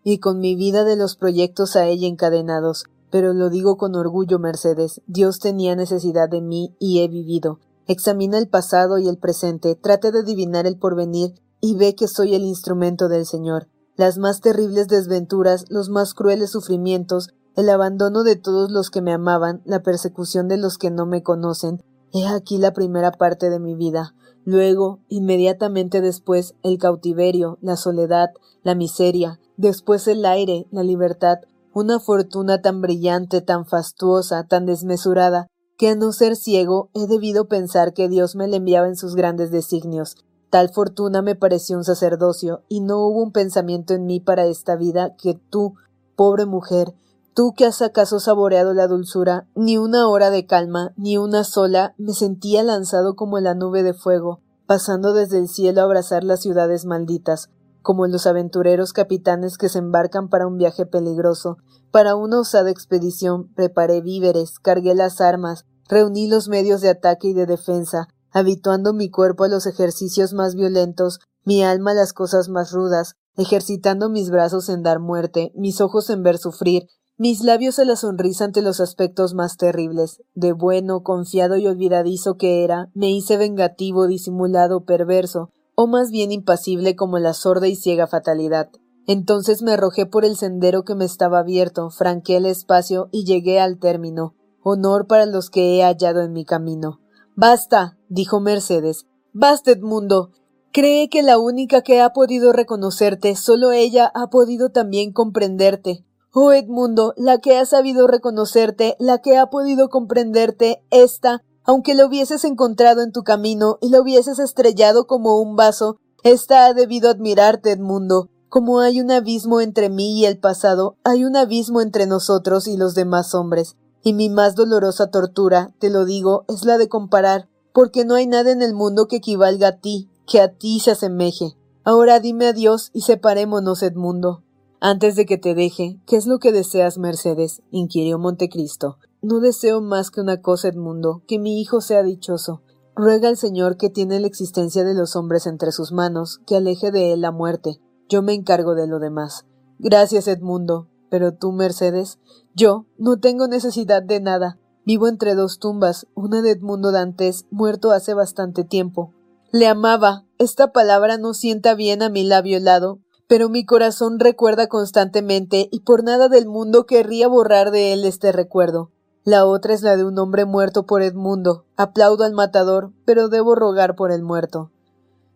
[0.03, 4.39] y con mi vida de los proyectos a ella encadenados, pero lo digo con orgullo,
[4.39, 7.59] Mercedes, Dios tenía necesidad de mí y he vivido.
[7.87, 12.33] Examina el pasado y el presente, trate de adivinar el porvenir y ve que soy
[12.33, 13.67] el instrumento del Señor.
[13.95, 19.13] Las más terribles desventuras, los más crueles sufrimientos, el abandono de todos los que me
[19.13, 23.59] amaban, la persecución de los que no me conocen, he aquí la primera parte de
[23.59, 24.15] mi vida.
[24.43, 28.29] Luego, inmediatamente después, el cautiverio, la soledad,
[28.63, 31.37] la miseria, después el aire, la libertad,
[31.73, 37.47] una fortuna tan brillante, tan fastuosa, tan desmesurada, que a no ser ciego he debido
[37.47, 40.17] pensar que Dios me la enviaba en sus grandes designios,
[40.55, 44.77] Tal fortuna me pareció un sacerdocio, y no hubo un pensamiento en mí para esta
[44.77, 45.75] vida que tú,
[46.15, 46.93] pobre mujer,
[47.33, 51.93] tú que has acaso saboreado la dulzura, ni una hora de calma, ni una sola,
[51.97, 56.41] me sentía lanzado como la nube de fuego, pasando desde el cielo a abrazar las
[56.41, 57.49] ciudades malditas,
[57.85, 61.57] como los aventureros capitanes que se embarcan para un viaje peligroso.
[61.91, 67.33] Para una osada expedición preparé víveres, cargué las armas, reuní los medios de ataque y
[67.33, 72.49] de defensa, habituando mi cuerpo a los ejercicios más violentos, mi alma a las cosas
[72.49, 77.77] más rudas, ejercitando mis brazos en dar muerte, mis ojos en ver sufrir, mis labios
[77.77, 80.23] a la sonrisa ante los aspectos más terribles.
[80.33, 86.31] De bueno, confiado y olvidadizo que era, me hice vengativo, disimulado, perverso, o más bien
[86.31, 88.69] impasible como la sorda y ciega fatalidad.
[89.07, 93.59] Entonces me arrojé por el sendero que me estaba abierto, franqué el espacio y llegué
[93.59, 94.33] al término.
[94.63, 96.99] Honor para los que he hallado en mi camino.
[97.35, 99.05] Basta, dijo Mercedes.
[99.31, 100.31] Basta, Edmundo.
[100.71, 106.03] Cree que la única que ha podido reconocerte, solo ella ha podido también comprenderte.
[106.33, 112.05] Oh Edmundo, la que ha sabido reconocerte, la que ha podido comprenderte, esta, aunque la
[112.05, 117.09] hubieses encontrado en tu camino y la hubieses estrellado como un vaso, esta ha debido
[117.09, 118.29] admirarte, Edmundo.
[118.49, 122.77] Como hay un abismo entre mí y el pasado, hay un abismo entre nosotros y
[122.77, 123.75] los demás hombres.
[124.01, 128.27] Y mi más dolorosa tortura, te lo digo, es la de comparar, porque no hay
[128.27, 131.57] nada en el mundo que equivalga a ti, que a ti se asemeje.
[131.83, 134.43] Ahora dime adiós y separémonos, Edmundo.
[134.79, 137.61] Antes de que te deje, ¿qué es lo que deseas, Mercedes?
[137.71, 138.97] inquirió Montecristo.
[139.27, 142.61] No deseo más que una cosa, Edmundo, que mi hijo sea dichoso.
[142.95, 146.91] Ruega al Señor que tiene la existencia de los hombres entre sus manos, que aleje
[146.91, 147.81] de él la muerte.
[148.07, 149.47] Yo me encargo de lo demás.
[149.79, 150.89] Gracias, Edmundo.
[151.09, 152.19] Pero tú, Mercedes,
[152.53, 154.59] yo no tengo necesidad de nada.
[154.85, 159.11] Vivo entre dos tumbas, una de Edmundo Dantes, muerto hace bastante tiempo.
[159.51, 160.27] Le amaba.
[160.37, 165.79] Esta palabra no sienta bien a mi labio helado, pero mi corazón recuerda constantemente y
[165.79, 168.91] por nada del mundo querría borrar de él este recuerdo.
[169.25, 171.65] La otra es la de un hombre muerto por Edmundo.
[171.77, 174.69] Aplaudo al matador, pero debo rogar por el muerto.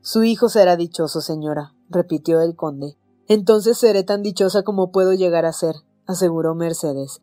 [0.02, 2.98] Su hijo será dichoso, señora, repitió el conde.
[3.28, 5.74] Entonces seré tan dichosa como puedo llegar a ser,
[6.06, 7.22] aseguró Mercedes.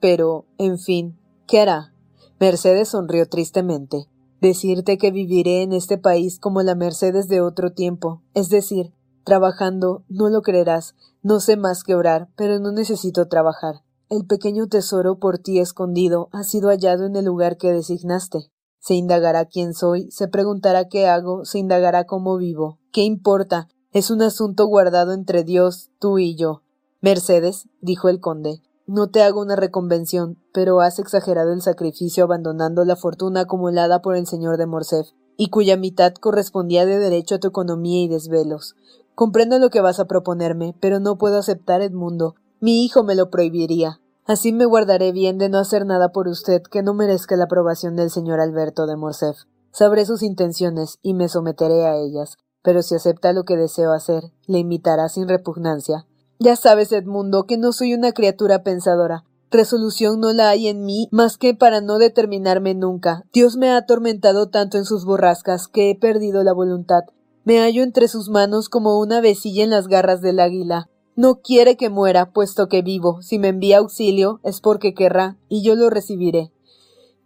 [0.00, 1.92] Pero, en fin, ¿qué hará?
[2.40, 4.08] Mercedes sonrió tristemente.
[4.40, 10.02] Decirte que viviré en este país como la Mercedes de otro tiempo, es decir, trabajando,
[10.08, 13.82] no lo creerás, no sé más que orar, pero no necesito trabajar.
[14.10, 18.50] El pequeño tesoro por ti escondido ha sido hallado en el lugar que designaste.
[18.80, 22.80] Se indagará quién soy, se preguntará qué hago, se indagará cómo vivo.
[22.90, 23.68] ¿Qué importa?
[23.92, 26.62] Es un asunto guardado entre Dios, tú y yo.
[27.00, 32.84] Mercedes, dijo el conde, no te hago una reconvención, pero has exagerado el sacrificio abandonando
[32.84, 37.38] la fortuna acumulada por el señor de Morcerf, y cuya mitad correspondía de derecho a
[37.38, 38.74] tu economía y desvelos.
[39.14, 42.34] Comprendo lo que vas a proponerme, pero no puedo aceptar Edmundo.
[42.60, 44.00] Mi hijo me lo prohibiría.
[44.26, 47.96] Así me guardaré bien de no hacer nada por usted que no merezca la aprobación
[47.96, 49.38] del señor Alberto de Morcerf.
[49.72, 54.32] Sabré sus intenciones y me someteré a ellas, pero si acepta lo que deseo hacer,
[54.46, 56.06] le invitará sin repugnancia
[56.42, 59.24] ya sabes, Edmundo, que no soy una criatura pensadora.
[59.50, 63.24] Resolución no la hay en mí más que para no determinarme nunca.
[63.30, 67.02] Dios me ha atormentado tanto en sus borrascas que he perdido la voluntad.
[67.44, 70.88] Me hallo entre sus manos como una vecilla en las garras del águila.
[71.22, 73.20] No quiere que muera, puesto que vivo.
[73.20, 76.50] Si me envía auxilio es porque querrá, y yo lo recibiré.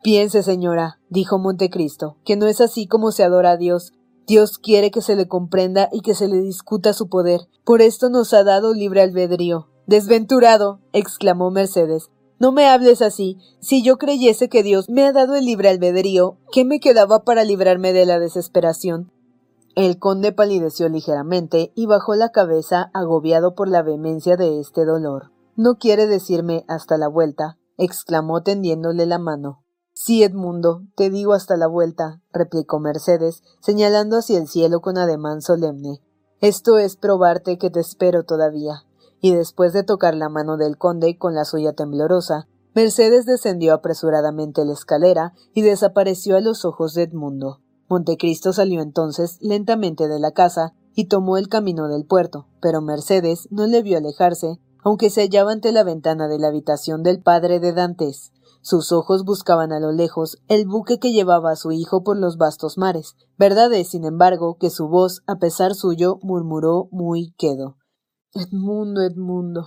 [0.02, 3.92] Piense, señora, dijo Montecristo, que no es así como se adora a Dios.
[4.26, 7.42] Dios quiere que se le comprenda y que se le discuta su poder.
[7.62, 9.68] Por esto nos ha dado libre albedrío.
[9.86, 10.80] Desventurado.
[10.92, 12.10] exclamó Mercedes.
[12.40, 13.38] No me hables así.
[13.60, 17.44] Si yo creyese que Dios me ha dado el libre albedrío, ¿qué me quedaba para
[17.44, 19.12] librarme de la desesperación?
[19.76, 25.32] El conde palideció ligeramente y bajó la cabeza agobiado por la vehemencia de este dolor.
[25.56, 27.58] ¿No quiere decirme hasta la vuelta?
[27.76, 29.64] exclamó tendiéndole la mano.
[29.92, 35.40] Sí, Edmundo, te digo hasta la vuelta, replicó Mercedes, señalando hacia el cielo con ademán
[35.42, 36.00] solemne.
[36.40, 38.84] Esto es probarte que te espero todavía.
[39.20, 44.64] Y después de tocar la mano del conde con la suya temblorosa, Mercedes descendió apresuradamente
[44.64, 47.63] la escalera y desapareció a los ojos de Edmundo.
[47.88, 53.48] Montecristo salió entonces lentamente de la casa y tomó el camino del puerto, pero Mercedes
[53.50, 57.60] no le vio alejarse, aunque se hallaba ante la ventana de la habitación del padre
[57.60, 58.32] de Dantes.
[58.60, 62.38] Sus ojos buscaban a lo lejos el buque que llevaba a su hijo por los
[62.38, 63.14] vastos mares.
[63.36, 67.76] Verdad es, sin embargo, que su voz, a pesar suyo, murmuró muy quedo.
[68.32, 69.66] Edmundo, Edmundo.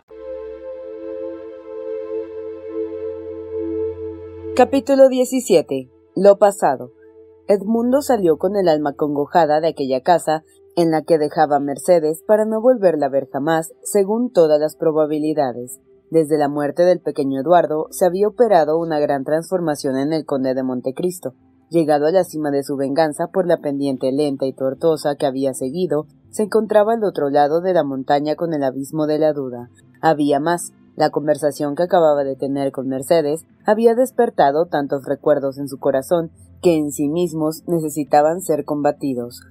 [4.53, 5.89] Capítulo 17.
[6.13, 6.91] Lo pasado.
[7.47, 10.43] Edmundo salió con el alma congojada de aquella casa
[10.75, 15.79] en la que dejaba Mercedes para no volverla a ver jamás, según todas las probabilidades.
[16.09, 20.53] Desde la muerte del pequeño Eduardo se había operado una gran transformación en el conde
[20.53, 21.33] de Montecristo.
[21.69, 25.53] Llegado a la cima de su venganza por la pendiente lenta y tortuosa que había
[25.53, 29.69] seguido, se encontraba al otro lado de la montaña con el abismo de la duda.
[30.01, 35.67] Había más, la conversación que acababa de tener con Mercedes había despertado tantos recuerdos en
[35.67, 39.41] su corazón que en sí mismos necesitaban ser combatidos.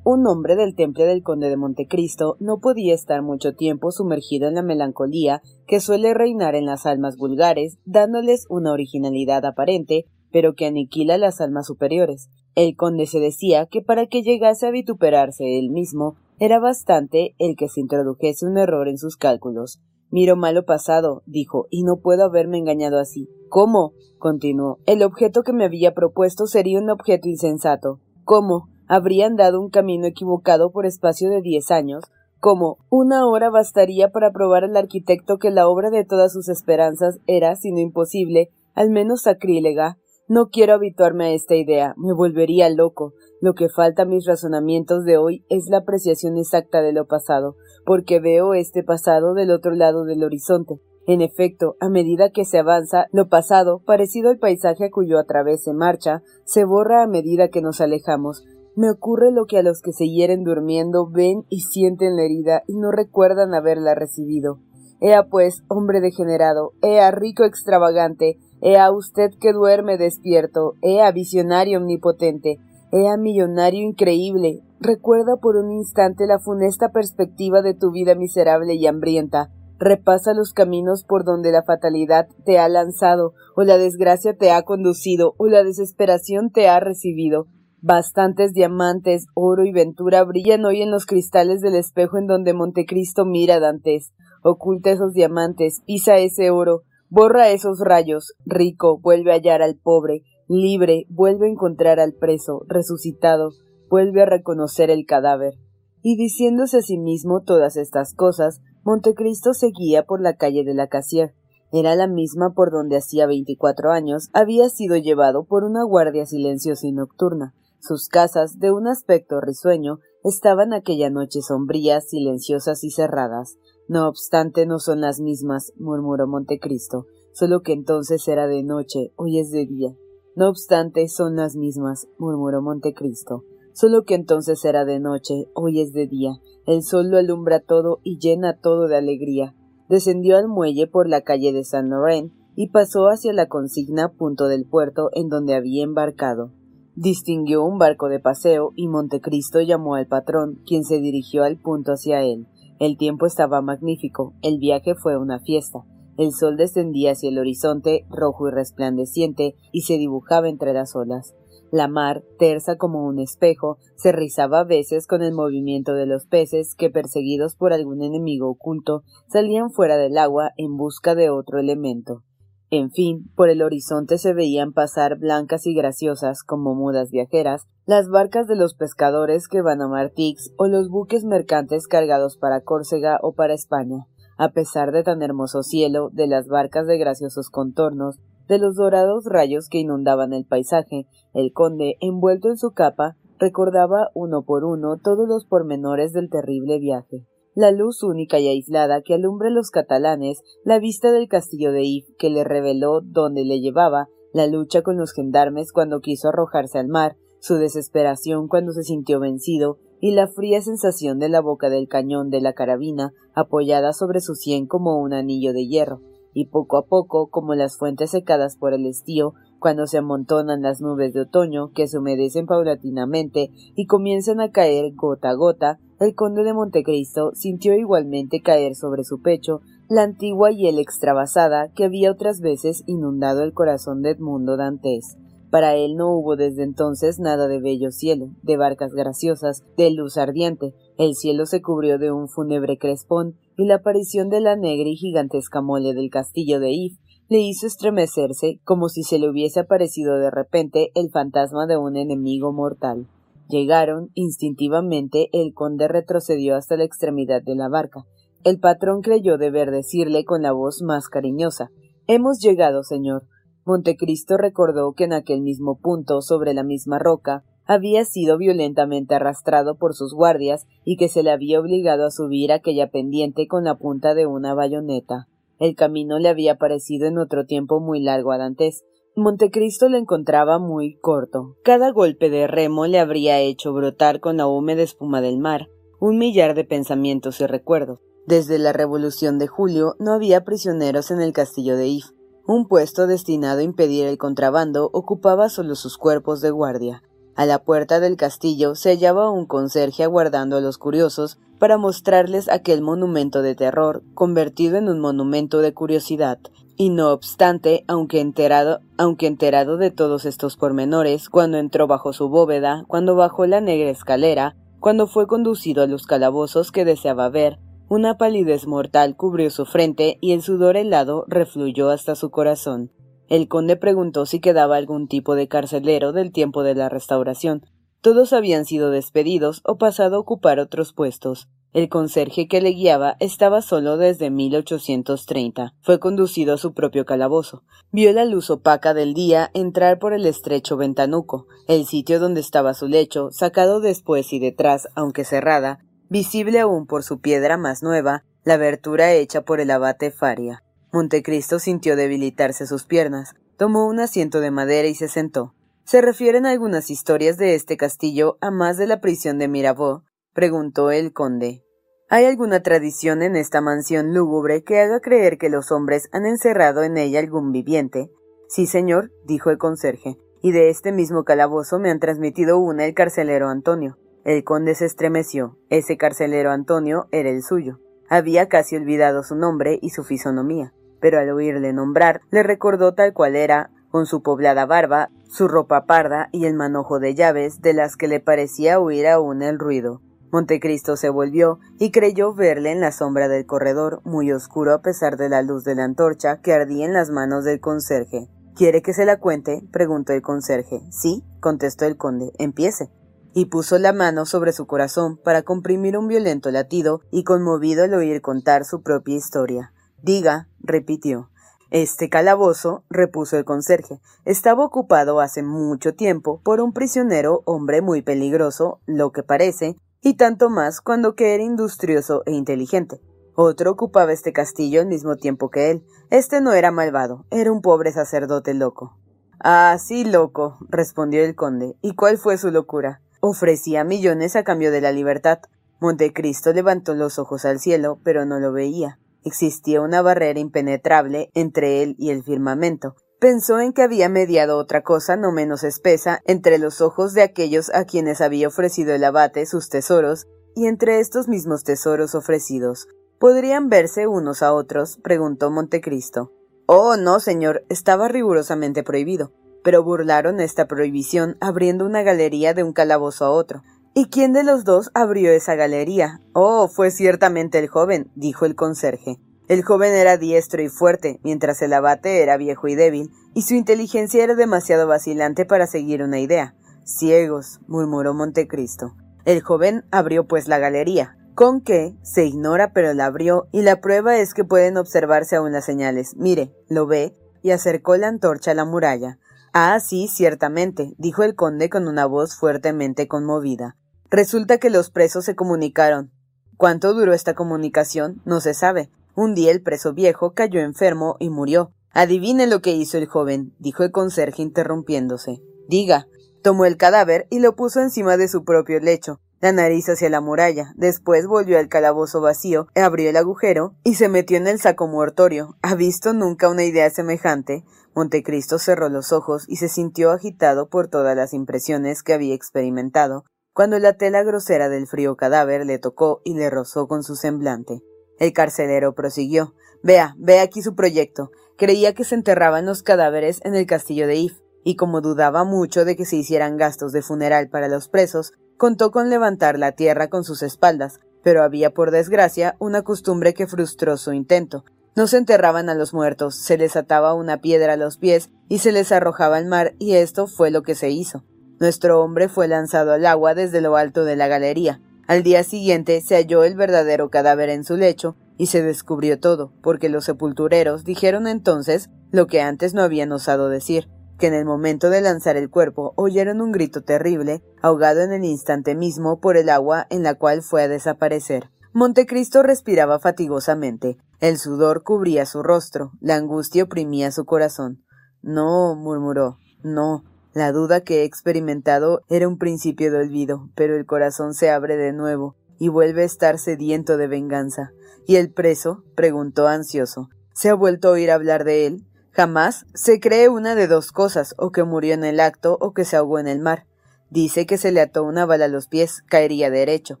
[0.08, 4.54] Un hombre del temple del conde de Montecristo no podía estar mucho tiempo sumergido en
[4.54, 10.66] la melancolía que suele reinar en las almas vulgares, dándoles una originalidad aparente, pero que
[10.66, 12.30] aniquila las almas superiores.
[12.54, 17.56] El conde se decía que para que llegase a vituperarse él mismo, era bastante el
[17.56, 19.80] que se introdujese un error en sus cálculos.
[20.16, 23.28] Miro malo pasado, dijo, y no puedo haberme engañado así.
[23.50, 23.92] ¿Cómo?
[24.18, 24.78] continuó.
[24.86, 28.00] El objeto que me había propuesto sería un objeto insensato.
[28.24, 28.70] ¿Cómo?
[28.88, 32.02] Habrían dado un camino equivocado por espacio de diez años.
[32.40, 32.78] ¿Cómo?
[32.88, 37.54] Una hora bastaría para probar al arquitecto que la obra de todas sus esperanzas era,
[37.54, 39.98] si no imposible, al menos sacrílega.
[40.28, 43.14] No quiero habituarme a esta idea, me volvería loco.
[43.40, 47.54] Lo que falta a mis razonamientos de hoy es la apreciación exacta de lo pasado,
[47.84, 50.80] porque veo este pasado del otro lado del horizonte.
[51.06, 55.26] En efecto, a medida que se avanza, lo pasado, parecido al paisaje a cuyo a
[55.26, 58.42] través se marcha, se borra a medida que nos alejamos.
[58.74, 62.64] Me ocurre lo que a los que se hieren durmiendo ven y sienten la herida
[62.66, 64.58] y no recuerdan haberla recibido.
[65.00, 72.58] Ea pues, hombre degenerado, ea rico extravagante, ea usted que duerme despierto, ea visionario omnipotente,
[72.92, 78.86] ea millonario increíble, recuerda por un instante la funesta perspectiva de tu vida miserable y
[78.86, 84.50] hambrienta, repasa los caminos por donde la fatalidad te ha lanzado, o la desgracia te
[84.52, 87.46] ha conducido, o la desesperación te ha recibido.
[87.82, 93.24] Bastantes diamantes, oro y ventura brillan hoy en los cristales del espejo en donde Montecristo
[93.24, 94.12] mira a Dantes.
[94.42, 100.22] Oculta esos diamantes, pisa ese oro, borra esos rayos, rico, vuelve a hallar al pobre,
[100.48, 103.50] libre, vuelve a encontrar al preso, resucitado,
[103.88, 105.54] vuelve a reconocer el cadáver.
[106.02, 110.86] Y diciéndose a sí mismo todas estas cosas, Montecristo seguía por la calle de la
[110.86, 111.34] Casier.
[111.72, 116.86] Era la misma por donde hacía veinticuatro años había sido llevado por una guardia silenciosa
[116.86, 117.54] y nocturna.
[117.80, 123.58] Sus casas, de un aspecto risueño, estaban aquella noche sombrías, silenciosas y cerradas.
[123.88, 129.38] No obstante, no son las mismas, murmuró Montecristo, solo que entonces era de noche, hoy
[129.38, 129.94] es de día.
[130.34, 135.92] No obstante, son las mismas, murmuró Montecristo, solo que entonces era de noche, hoy es
[135.92, 136.32] de día.
[136.66, 139.54] El sol lo alumbra todo y llena todo de alegría.
[139.88, 144.48] Descendió al muelle por la calle de San Laurent y pasó hacia la consigna punto
[144.48, 146.50] del puerto en donde había embarcado.
[146.96, 151.92] Distinguió un barco de paseo y Montecristo llamó al patrón, quien se dirigió al punto
[151.92, 152.48] hacia él.
[152.78, 155.84] El tiempo estaba magnífico, el viaje fue una fiesta.
[156.18, 161.34] El sol descendía hacia el horizonte, rojo y resplandeciente, y se dibujaba entre las olas.
[161.72, 166.26] La mar, tersa como un espejo, se rizaba a veces con el movimiento de los
[166.26, 171.58] peces que, perseguidos por algún enemigo oculto, salían fuera del agua en busca de otro
[171.58, 172.22] elemento.
[172.70, 178.08] En fin, por el horizonte se veían pasar blancas y graciosas, como mudas viajeras, las
[178.08, 183.20] barcas de los pescadores que van a Martix o los buques mercantes cargados para Córcega
[183.22, 184.06] o para España.
[184.36, 189.24] A pesar de tan hermoso cielo, de las barcas de graciosos contornos, de los dorados
[189.26, 194.96] rayos que inundaban el paisaje, el conde, envuelto en su capa, recordaba uno por uno
[194.98, 197.26] todos los pormenores del terrible viaje
[197.56, 201.84] la luz única y aislada que alumbra a los catalanes, la vista del castillo de
[201.84, 206.78] If que le reveló dónde le llevaba, la lucha con los gendarmes cuando quiso arrojarse
[206.78, 211.70] al mar, su desesperación cuando se sintió vencido, y la fría sensación de la boca
[211.70, 216.02] del cañón de la carabina apoyada sobre su sien como un anillo de hierro,
[216.34, 220.80] y poco a poco, como las fuentes secadas por el estío, cuando se amontonan las
[220.80, 226.14] nubes de otoño que se humedecen paulatinamente y comienzan a caer gota a gota, el
[226.14, 231.84] conde de Montecristo sintió igualmente caer sobre su pecho la antigua y el extravasada que
[231.84, 235.16] había otras veces inundado el corazón de Edmundo Dantes.
[235.50, 240.18] Para él no hubo desde entonces nada de bello cielo, de barcas graciosas, de luz
[240.18, 240.74] ardiente.
[240.98, 244.96] El cielo se cubrió de un fúnebre crespón, y la aparición de la negra y
[244.96, 250.16] gigantesca mole del castillo de If le hizo estremecerse como si se le hubiese aparecido
[250.16, 253.08] de repente el fantasma de un enemigo mortal.
[253.48, 258.04] Llegaron, instintivamente, el conde retrocedió hasta la extremidad de la barca.
[258.44, 261.70] El patrón creyó deber decirle con la voz más cariñosa
[262.08, 263.24] Hemos llegado, señor.
[263.64, 269.76] Montecristo recordó que en aquel mismo punto, sobre la misma roca, había sido violentamente arrastrado
[269.76, 273.74] por sus guardias y que se le había obligado a subir aquella pendiente con la
[273.74, 275.26] punta de una bayoneta.
[275.58, 278.84] El camino le había parecido en otro tiempo muy largo a Dantes,
[279.14, 281.56] Montecristo lo encontraba muy corto.
[281.64, 286.18] Cada golpe de remo le habría hecho brotar con la húmeda espuma del mar un
[286.18, 288.00] millar de pensamientos y recuerdos.
[288.26, 292.06] Desde la Revolución de Julio no había prisioneros en el castillo de If.
[292.46, 297.02] Un puesto destinado a impedir el contrabando ocupaba solo sus cuerpos de guardia.
[297.36, 302.48] A la puerta del castillo se hallaba un conserje aguardando a los curiosos para mostrarles
[302.48, 306.38] aquel monumento de terror convertido en un monumento de curiosidad.
[306.78, 312.30] Y no obstante, aunque enterado, aunque enterado de todos estos pormenores, cuando entró bajo su
[312.30, 317.58] bóveda, cuando bajó la negra escalera, cuando fue conducido a los calabozos que deseaba ver,
[317.88, 322.90] una palidez mortal cubrió su frente y el sudor helado refluyó hasta su corazón.
[323.28, 327.66] El conde preguntó si quedaba algún tipo de carcelero del tiempo de la restauración.
[328.00, 331.48] Todos habían sido despedidos o pasado a ocupar otros puestos.
[331.72, 335.74] El conserje que le guiaba estaba solo desde 1830.
[335.82, 337.64] Fue conducido a su propio calabozo.
[337.90, 342.72] Vio la luz opaca del día entrar por el estrecho ventanuco, el sitio donde estaba
[342.72, 348.24] su lecho, sacado después y detrás, aunque cerrada, visible aún por su piedra más nueva,
[348.44, 350.62] la abertura hecha por el abate Faria.
[350.96, 355.52] Montecristo sintió debilitarse sus piernas, tomó un asiento de madera y se sentó.
[355.84, 360.04] ¿Se refieren algunas historias de este castillo a más de la prisión de Mirabeau?
[360.32, 361.62] preguntó el conde.
[362.08, 366.82] ¿Hay alguna tradición en esta mansión lúgubre que haga creer que los hombres han encerrado
[366.82, 368.10] en ella algún viviente?
[368.48, 372.94] Sí, señor, dijo el conserje, y de este mismo calabozo me han transmitido una el
[372.94, 373.98] carcelero Antonio.
[374.24, 375.58] El conde se estremeció.
[375.68, 377.80] Ese carcelero Antonio era el suyo.
[378.08, 383.12] Había casi olvidado su nombre y su fisonomía pero al oírle nombrar le recordó tal
[383.12, 387.72] cual era, con su poblada barba, su ropa parda y el manojo de llaves de
[387.72, 390.00] las que le parecía oír aún el ruido.
[390.32, 395.16] Montecristo se volvió y creyó verle en la sombra del corredor, muy oscuro a pesar
[395.16, 398.28] de la luz de la antorcha que ardía en las manos del conserje.
[398.54, 399.62] ¿Quiere que se la cuente?
[399.70, 400.80] preguntó el conserje.
[400.90, 402.32] Sí, contestó el conde.
[402.38, 402.90] Empiece.
[403.34, 407.92] Y puso la mano sobre su corazón para comprimir un violento latido y conmovido al
[407.92, 409.72] oír contar su propia historia.
[410.02, 411.30] Diga, repitió.
[411.70, 418.02] Este calabozo, repuso el conserje, estaba ocupado hace mucho tiempo por un prisionero hombre muy
[418.02, 423.00] peligroso, lo que parece, y tanto más cuando que era industrioso e inteligente.
[423.34, 425.84] Otro ocupaba este castillo al mismo tiempo que él.
[426.10, 428.96] Este no era malvado, era un pobre sacerdote loco.
[429.40, 431.76] Ah, sí, loco, respondió el conde.
[431.82, 433.02] ¿Y cuál fue su locura?
[433.20, 435.40] Ofrecía millones a cambio de la libertad.
[435.80, 438.98] Montecristo levantó los ojos al cielo, pero no lo veía.
[439.26, 442.94] Existía una barrera impenetrable entre él y el firmamento.
[443.18, 447.74] Pensó en que había mediado otra cosa no menos espesa entre los ojos de aquellos
[447.74, 452.86] a quienes había ofrecido el abate sus tesoros y entre estos mismos tesoros ofrecidos.
[453.18, 455.00] ¿Podrían verse unos a otros?
[455.02, 456.30] preguntó Montecristo.
[456.66, 459.32] Oh, no, señor, estaba rigurosamente prohibido.
[459.64, 463.64] Pero burlaron esta prohibición abriendo una galería de un calabozo a otro.
[463.98, 466.20] ¿Y quién de los dos abrió esa galería?
[466.34, 469.16] Oh, fue ciertamente el joven, dijo el conserje.
[469.48, 473.54] El joven era diestro y fuerte, mientras el abate era viejo y débil, y su
[473.54, 476.54] inteligencia era demasiado vacilante para seguir una idea.
[476.84, 478.94] Ciegos, murmuró Montecristo.
[479.24, 481.16] El joven abrió pues la galería.
[481.34, 481.96] ¿Con qué?
[482.02, 486.16] Se ignora, pero la abrió, y la prueba es que pueden observarse aún las señales.
[486.18, 489.18] Mire, lo ve, y acercó la antorcha a la muralla.
[489.54, 493.78] Ah, sí, ciertamente, dijo el conde con una voz fuertemente conmovida.
[494.10, 496.12] Resulta que los presos se comunicaron.
[496.56, 498.22] ¿Cuánto duró esta comunicación?
[498.24, 498.90] No se sabe.
[499.14, 501.72] Un día el preso viejo cayó enfermo y murió.
[501.92, 505.40] Adivine lo que hizo el joven, dijo el conserje interrumpiéndose.
[505.68, 506.06] Diga.
[506.42, 510.20] Tomó el cadáver y lo puso encima de su propio lecho, la nariz hacia la
[510.20, 510.72] muralla.
[510.76, 515.56] Después volvió al calabozo vacío, abrió el agujero y se metió en el saco mortorio.
[515.62, 517.64] ¿Ha visto nunca una idea semejante?
[517.96, 523.24] Montecristo cerró los ojos y se sintió agitado por todas las impresiones que había experimentado,
[523.56, 527.80] cuando la tela grosera del frío cadáver le tocó y le rozó con su semblante.
[528.18, 529.54] El carcelero prosiguió.
[529.82, 531.30] Vea, vea aquí su proyecto.
[531.56, 535.86] Creía que se enterraban los cadáveres en el castillo de If, y como dudaba mucho
[535.86, 540.10] de que se hicieran gastos de funeral para los presos, contó con levantar la tierra
[540.10, 544.66] con sus espaldas, pero había por desgracia una costumbre que frustró su intento.
[544.94, 548.58] No se enterraban a los muertos, se les ataba una piedra a los pies y
[548.58, 551.24] se les arrojaba al mar, y esto fue lo que se hizo.
[551.58, 554.80] Nuestro hombre fue lanzado al agua desde lo alto de la galería.
[555.06, 559.52] Al día siguiente se halló el verdadero cadáver en su lecho y se descubrió todo,
[559.62, 563.88] porque los sepultureros dijeron entonces lo que antes no habían osado decir,
[564.18, 568.24] que en el momento de lanzar el cuerpo oyeron un grito terrible, ahogado en el
[568.24, 571.50] instante mismo por el agua en la cual fue a desaparecer.
[571.72, 577.84] Montecristo respiraba fatigosamente, el sudor cubría su rostro, la angustia oprimía su corazón.
[578.22, 580.04] No, murmuró, no,
[580.36, 584.76] la duda que he experimentado era un principio de olvido, pero el corazón se abre
[584.76, 587.72] de nuevo y vuelve a estar sediento de venganza.
[588.06, 588.84] ¿Y el preso?
[588.94, 590.10] preguntó ansioso.
[590.34, 591.86] ¿Se ha vuelto a oír hablar de él?
[592.10, 595.86] Jamás se cree una de dos cosas, o que murió en el acto o que
[595.86, 596.66] se ahogó en el mar.
[597.08, 600.00] Dice que se le ató una bala a los pies, caería derecho.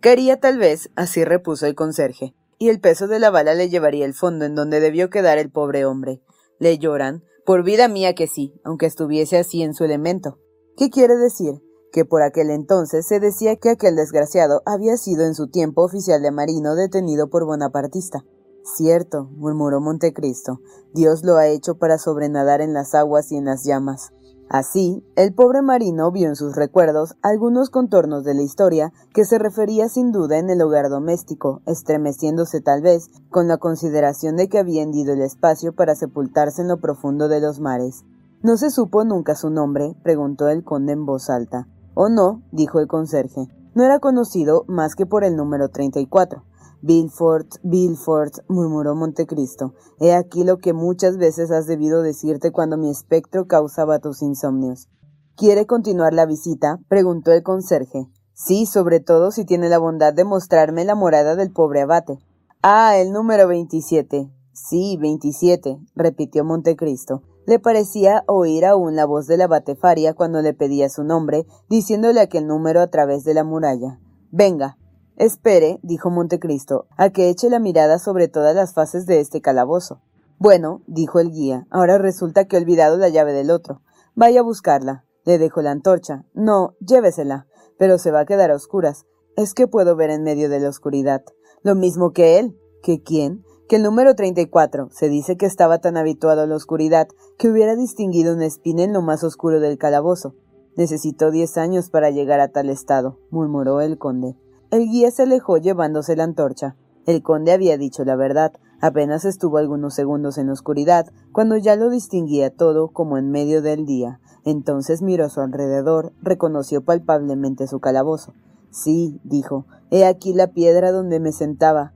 [0.00, 4.04] Caería tal vez, así repuso el conserje, y el peso de la bala le llevaría
[4.04, 6.20] el fondo en donde debió quedar el pobre hombre.
[6.58, 10.38] Le lloran, por vida mía que sí, aunque estuviese así en su elemento.
[10.76, 11.62] ¿Qué quiere decir?
[11.92, 16.22] Que por aquel entonces se decía que aquel desgraciado había sido en su tiempo oficial
[16.22, 18.24] de marino detenido por bonapartista.
[18.64, 20.60] Cierto, murmuró Montecristo,
[20.94, 24.12] Dios lo ha hecho para sobrenadar en las aguas y en las llamas.
[24.52, 29.38] Así, el pobre marino vio en sus recuerdos algunos contornos de la historia que se
[29.38, 34.58] refería sin duda en el hogar doméstico, estremeciéndose tal vez con la consideración de que
[34.58, 38.04] había hendido el espacio para sepultarse en lo profundo de los mares.
[38.42, 39.96] ¿No se supo nunca su nombre?
[40.02, 41.66] preguntó el conde en voz alta.
[41.94, 42.42] ¿O no?
[42.52, 43.48] dijo el conserje.
[43.74, 46.44] No era conocido más que por el número treinta y cuatro.
[46.84, 52.90] Bilford, Bilford, murmuró Montecristo, he aquí lo que muchas veces has debido decirte cuando mi
[52.90, 54.88] espectro causaba tus insomnios.
[55.36, 56.80] ¿Quiere continuar la visita?
[56.88, 58.08] preguntó el conserje.
[58.34, 62.18] Sí, sobre todo si tiene la bondad de mostrarme la morada del pobre abate.
[62.62, 64.32] Ah, el número veintisiete.
[64.52, 67.22] Sí, veintisiete, repitió Montecristo.
[67.46, 72.20] Le parecía oír aún la voz del abate Faria cuando le pedía su nombre, diciéndole
[72.20, 74.00] aquel número a través de la muralla.
[74.32, 74.78] Venga,
[75.16, 80.00] Espere, dijo Montecristo, a que eche la mirada sobre todas las fases de este calabozo.
[80.38, 83.82] Bueno, dijo el guía, ahora resulta que he olvidado la llave del otro.
[84.14, 85.04] Vaya a buscarla.
[85.24, 86.24] Le dejo la antorcha.
[86.34, 87.46] No, llévesela.
[87.78, 89.06] Pero se va a quedar a oscuras.
[89.36, 91.22] Es que puedo ver en medio de la oscuridad.
[91.62, 92.58] Lo mismo que él.
[92.82, 93.44] ¿Que quién?
[93.68, 94.88] Que el número 34.
[94.90, 97.06] Se dice que estaba tan habituado a la oscuridad
[97.38, 100.34] que hubiera distinguido una espina en lo más oscuro del calabozo.
[100.76, 104.36] Necesitó diez años para llegar a tal estado, murmuró el conde.
[104.72, 106.76] El guía se alejó llevándose la antorcha.
[107.04, 108.52] El conde había dicho la verdad.
[108.80, 113.84] Apenas estuvo algunos segundos en oscuridad, cuando ya lo distinguía todo como en medio del
[113.84, 114.18] día.
[114.46, 118.32] Entonces miró a su alrededor, reconoció palpablemente su calabozo.
[118.70, 121.92] Sí, dijo, he aquí la piedra donde me sentaba.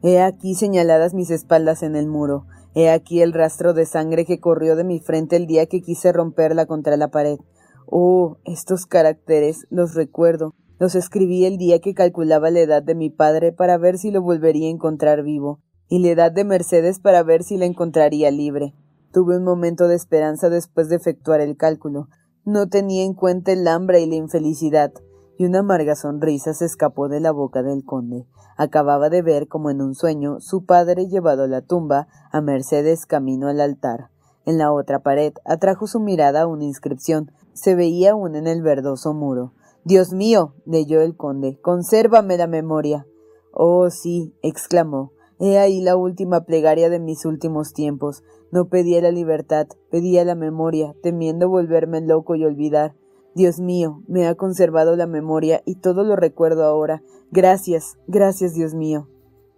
[0.00, 2.46] He aquí señaladas mis espaldas en el muro.
[2.76, 6.12] He aquí el rastro de sangre que corrió de mi frente el día que quise
[6.12, 7.40] romperla contra la pared.
[7.86, 13.08] Oh, estos caracteres, los recuerdo, los escribí el día que calculaba la edad de mi
[13.08, 17.22] padre para ver si lo volvería a encontrar vivo, y la edad de Mercedes para
[17.22, 18.74] ver si la encontraría libre.
[19.12, 22.08] Tuve un momento de esperanza después de efectuar el cálculo.
[22.44, 24.92] No tenía en cuenta el hambre y la infelicidad,
[25.38, 28.26] y una amarga sonrisa se escapó de la boca del conde.
[28.56, 33.06] Acababa de ver, como en un sueño, su padre llevado a la tumba, a Mercedes
[33.06, 34.10] camino al altar.
[34.44, 37.30] En la otra pared atrajo su mirada una inscripción.
[37.52, 39.52] Se veía aún en el verdoso muro.
[39.84, 43.06] Dios mío, leyó el conde, consérvame la memoria.
[43.52, 45.12] Oh, sí, exclamó.
[45.40, 48.22] He ahí la última plegaria de mis últimos tiempos.
[48.52, 52.94] No pedía la libertad, pedía la memoria, temiendo volverme loco y olvidar.
[53.34, 57.02] Dios mío, me ha conservado la memoria y todo lo recuerdo ahora.
[57.32, 59.08] Gracias, gracias, Dios mío.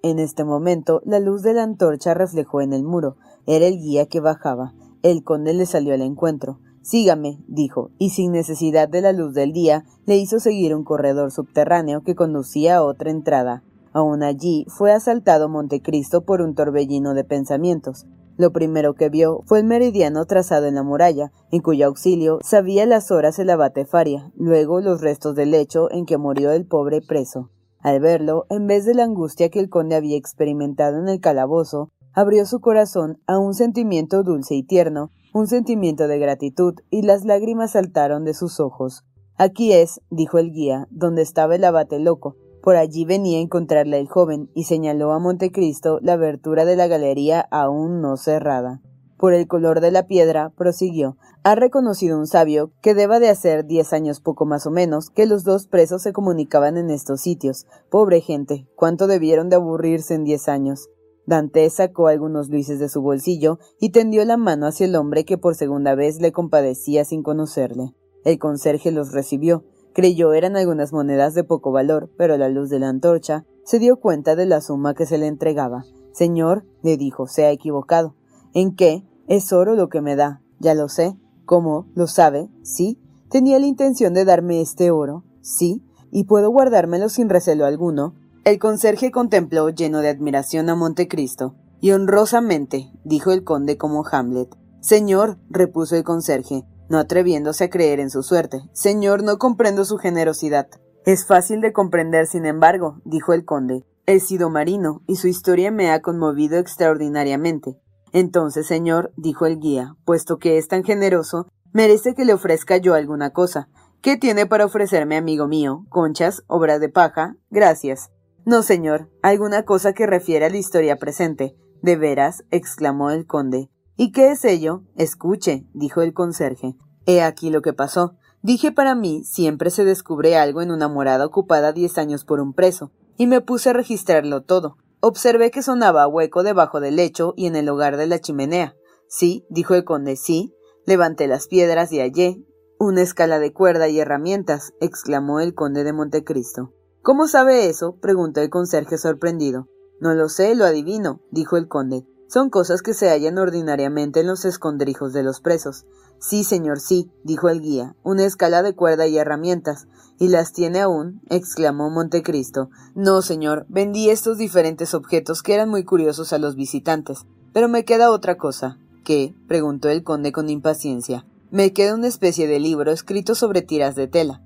[0.03, 3.17] En este momento, la luz de la antorcha reflejó en el muro.
[3.47, 4.73] Era el guía que bajaba.
[5.03, 6.61] El conde le salió al encuentro.
[6.85, 11.33] Sígame, dijo, y sin necesidad de la luz del día, le hizo seguir un corredor
[11.33, 13.65] subterráneo que conducía a otra entrada.
[13.95, 18.05] Aún allí fue asaltado Montecristo por un torbellino de pensamientos.
[18.37, 22.85] Lo primero que vio fue el meridiano trazado en la muralla, en cuyo auxilio sabía
[22.85, 27.01] las horas el abate Faria, luego los restos del lecho en que murió el pobre
[27.01, 27.49] preso.
[27.81, 31.93] Al verlo, en vez de la angustia que el conde había experimentado en el calabozo,
[32.13, 37.25] abrió su corazón a un sentimiento dulce y tierno, un sentimiento de gratitud, y las
[37.25, 39.05] lágrimas saltaron de sus ojos.
[39.37, 42.37] Aquí es, dijo el guía, donde estaba el abate loco.
[42.63, 46.87] Por allí venía a encontrarle el joven, y señaló a Montecristo la abertura de la
[46.87, 48.81] galería aún no cerrada.
[49.19, 53.67] Por el color de la piedra, prosiguió, ha reconocido un sabio que deba de hacer
[53.67, 57.67] diez años poco más o menos que los dos presos se comunicaban en estos sitios.
[57.91, 60.89] Pobre gente, cuánto debieron de aburrirse en diez años.
[61.27, 65.39] Dante sacó algunos luises de su bolsillo y tendió la mano hacia el hombre que
[65.39, 67.95] por segunda vez le compadecía sin conocerle.
[68.25, 69.65] El conserje los recibió.
[69.95, 73.79] Creyó eran algunas monedas de poco valor, pero a la luz de la antorcha se
[73.79, 75.85] dio cuenta de la suma que se le entregaba.
[76.13, 78.15] Señor, le dijo, se ha equivocado.
[78.53, 79.05] ¿En qué?
[79.27, 80.43] Es oro lo que me da.
[80.59, 81.17] Ya lo sé.
[81.45, 81.87] ¿Cómo?
[81.95, 82.49] ¿Lo sabe?
[82.63, 82.99] Sí.
[83.31, 85.25] ¿Tenía la intención de darme este oro?
[85.41, 85.83] Sí.
[86.11, 88.15] ¿Y puedo guardármelo sin recelo alguno?
[88.45, 91.55] El conserje contempló lleno de admiración a Montecristo.
[91.81, 94.55] Y honrosamente, dijo el conde como Hamlet.
[94.81, 98.61] Señor, repuso el conserje, no atreviéndose a creer en su suerte.
[98.75, 100.69] Señor, no comprendo su generosidad.
[101.07, 103.87] Es fácil de comprender, sin embargo, dijo el conde.
[104.05, 107.79] He sido marino, y su historia me ha conmovido extraordinariamente.
[108.13, 112.93] Entonces, señor, dijo el guía, puesto que es tan generoso, merece que le ofrezca yo
[112.93, 113.69] alguna cosa.
[114.03, 115.87] ¿Qué tiene para ofrecerme, amigo mío?
[115.89, 116.45] ¿Conchas?
[116.47, 117.37] ¿Obras de paja?
[117.51, 118.11] Gracias.
[118.45, 119.11] No, señor.
[119.23, 121.57] Alguna cosa que refiere a la historia presente.
[121.83, 122.45] ¿De veras?
[122.51, 123.71] exclamó el conde.
[123.97, 124.83] ¿Y qué es ello?
[124.97, 126.77] Escuche, dijo el conserje.
[127.07, 128.17] He aquí lo que pasó.
[128.43, 132.53] Dije para mí, siempre se descubre algo en una morada ocupada diez años por un
[132.53, 134.77] preso, y me puse a registrarlo todo.
[135.01, 138.75] Observé que sonaba hueco debajo del lecho y en el hogar de la chimenea.
[139.09, 140.55] Sí, dijo el conde, sí.
[140.87, 142.45] Levanté las piedras y hallé,
[142.79, 146.75] una escala de cuerda y herramientas, exclamó el conde de Montecristo.
[147.05, 147.97] ¿Cómo sabe eso?
[148.01, 149.69] preguntó el conserje sorprendido.
[150.01, 152.07] No lo sé, lo adivino, dijo el conde.
[152.29, 155.85] Son cosas que se hallan ordinariamente en los escondrijos de los presos.
[156.19, 159.87] Sí, señor, sí, dijo el guía, una escala de cuerda y herramientas.
[160.19, 161.21] ¿Y las tiene aún?
[161.29, 162.71] exclamó Montecristo.
[162.95, 167.27] No, señor, vendí estos diferentes objetos que eran muy curiosos a los visitantes.
[167.53, 168.79] Pero me queda otra cosa.
[169.05, 169.35] ¿Qué?
[169.47, 171.27] preguntó el conde con impaciencia.
[171.51, 174.41] Me queda una especie de libro escrito sobre tiras de tela.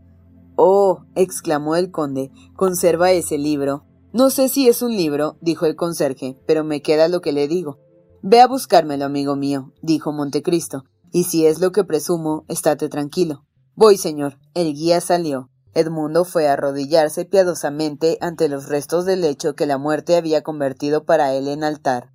[0.61, 3.85] Oh, exclamó el conde, conserva ese libro.
[4.13, 7.47] No sé si es un libro, dijo el conserje, pero me queda lo que le
[7.47, 7.79] digo.
[8.23, 10.83] Ve a buscármelo, amigo mío, dijo Montecristo,
[11.13, 13.45] y si es lo que presumo, estate tranquilo.
[13.77, 14.41] Voy, señor.
[14.55, 15.49] El guía salió.
[15.75, 21.05] Edmundo fue a arrodillarse piadosamente ante los restos del lecho que la muerte había convertido
[21.05, 22.11] para él en altar.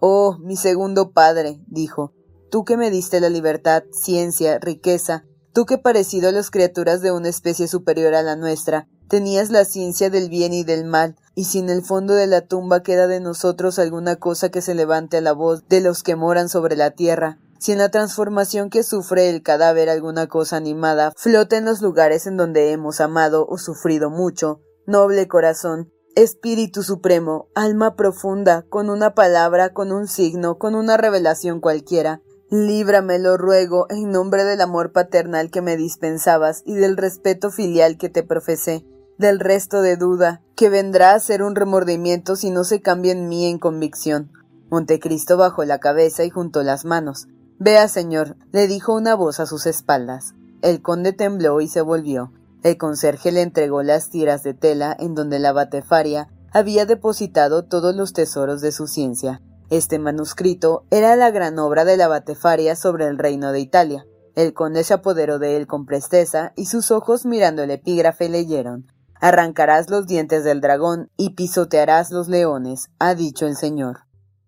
[0.00, 2.12] Oh, mi segundo padre, dijo,
[2.50, 7.12] tú que me diste la libertad, ciencia, riqueza, tú que parecido a las criaturas de
[7.12, 11.44] una especie superior a la nuestra, tenías la ciencia del bien y del mal, y
[11.44, 15.18] si en el fondo de la tumba queda de nosotros alguna cosa que se levante
[15.18, 18.82] a la voz de los que moran sobre la tierra, si en la transformación que
[18.82, 23.56] sufre el cadáver alguna cosa animada flota en los lugares en donde hemos amado o
[23.56, 30.74] sufrido mucho, noble corazón, Espíritu Supremo, alma profunda, con una palabra, con un signo, con
[30.74, 32.22] una revelación cualquiera,
[32.56, 37.98] Líbrame, lo ruego, en nombre del amor paternal que me dispensabas y del respeto filial
[37.98, 38.86] que te profesé,
[39.18, 43.28] del resto de duda, que vendrá a ser un remordimiento si no se cambia en
[43.28, 44.30] mí en convicción.
[44.70, 47.26] Montecristo bajó la cabeza y juntó las manos.
[47.58, 50.34] Vea, señor, le dijo una voz a sus espaldas.
[50.62, 52.32] El conde tembló y se volvió.
[52.62, 57.96] El conserje le entregó las tiras de tela en donde la batefaria había depositado todos
[57.96, 59.42] los tesoros de su ciencia.
[59.74, 64.06] Este manuscrito era la gran obra de la Batefaria sobre el reino de Italia.
[64.36, 68.86] El conde se apoderó de él con presteza y sus ojos mirando el epígrafe leyeron
[69.20, 74.02] Arrancarás los dientes del dragón y pisotearás los leones, ha dicho el Señor.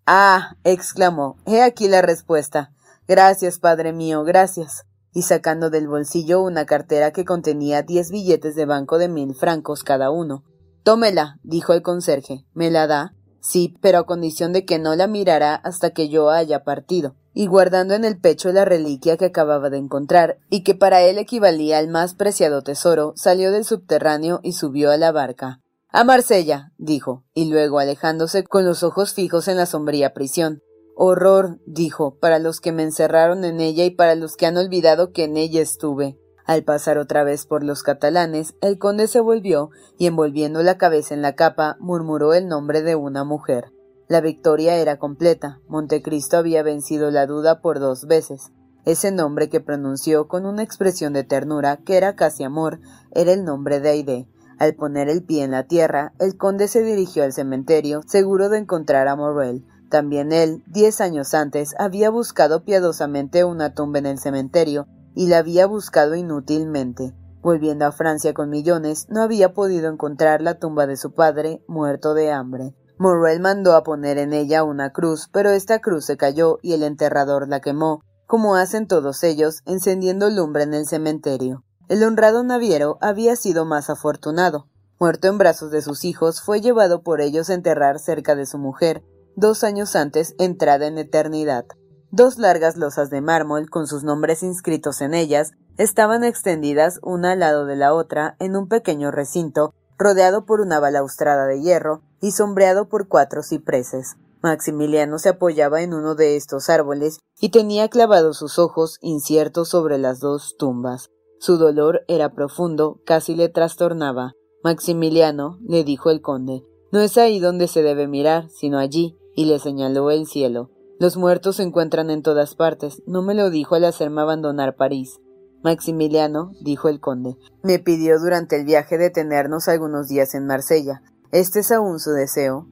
[0.07, 0.55] Ah.
[0.62, 1.39] exclamó.
[1.45, 2.70] He aquí la respuesta.
[3.09, 4.85] Gracias, padre mío, gracias.
[5.12, 9.83] Y sacando del bolsillo una cartera que contenía diez billetes de banco de mil francos
[9.83, 10.45] cada uno.
[10.85, 12.45] Tómela, dijo el conserje.
[12.55, 13.16] ¿Me la da?
[13.41, 17.47] Sí, pero a condición de que no la mirará hasta que yo haya partido, y
[17.47, 21.78] guardando en el pecho la reliquia que acababa de encontrar, y que para él equivalía
[21.78, 25.61] al más preciado tesoro, salió del subterráneo y subió a la barca.
[25.89, 30.62] A Marsella, dijo, y luego alejándose con los ojos fijos en la sombría prisión.
[30.95, 35.12] Horror, dijo, para los que me encerraron en ella y para los que han olvidado
[35.12, 36.18] que en ella estuve.
[36.47, 41.13] Al pasar otra vez por los catalanes, el conde se volvió y envolviendo la cabeza
[41.13, 43.73] en la capa, murmuró el nombre de una mujer.
[44.07, 45.59] La victoria era completa.
[45.67, 48.53] Montecristo había vencido la duda por dos veces.
[48.85, 52.79] Ese nombre que pronunció con una expresión de ternura que era casi amor
[53.11, 54.29] era el nombre de Aide.
[54.61, 58.59] Al poner el pie en la tierra, el conde se dirigió al cementerio, seguro de
[58.59, 59.67] encontrar a Morrel.
[59.91, 64.87] También él, diez años antes, había buscado piadosamente una tumba en el cementerio
[65.17, 67.12] y la había buscado inútilmente.
[67.43, 72.14] Volviendo a Francia con millones, no había podido encontrar la tumba de su padre, muerto
[72.14, 72.75] de hambre.
[72.99, 76.83] Morrel mandó a poner en ella una cruz, pero esta cruz se cayó y el
[76.83, 81.64] enterrador la quemó, como hacen todos ellos, encendiendo lumbre en el cementerio.
[81.89, 84.69] El honrado naviero había sido más afortunado.
[84.99, 88.59] Muerto en brazos de sus hijos, fue llevado por ellos a enterrar cerca de su
[88.59, 89.03] mujer,
[89.37, 91.67] dos años antes entrada en eternidad.
[92.11, 97.41] Dos largas losas de mármol, con sus nombres inscritos en ellas, estaban extendidas una al
[97.41, 102.33] lado de la otra en un pequeño recinto, rodeado por una balaustrada de hierro y
[102.33, 104.17] sombreado por cuatro cipreses.
[104.43, 109.99] Maximiliano se apoyaba en uno de estos árboles y tenía clavados sus ojos inciertos sobre
[109.99, 111.11] las dos tumbas.
[111.41, 114.35] Su dolor era profundo, casi le trastornaba.
[114.63, 119.47] Maximiliano, le dijo el conde, no es ahí donde se debe mirar, sino allí, y
[119.47, 120.71] le señaló el cielo.
[120.99, 123.03] Los muertos se encuentran en todas partes.
[123.07, 125.21] No me lo dijo al hacerme abandonar París.
[125.63, 131.03] Maximiliano, dijo el conde, me pidió durante el viaje detenernos algunos días en Marsella.
[131.33, 132.69] ¿Este es aún su deseo?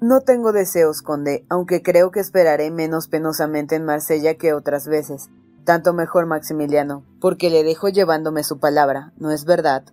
[0.00, 5.30] No tengo deseos, conde, aunque creo que esperaré menos penosamente en Marsella que otras veces.
[5.64, 9.84] Tanto mejor, Maximiliano, porque le dejo llevándome su palabra, ¿no es verdad?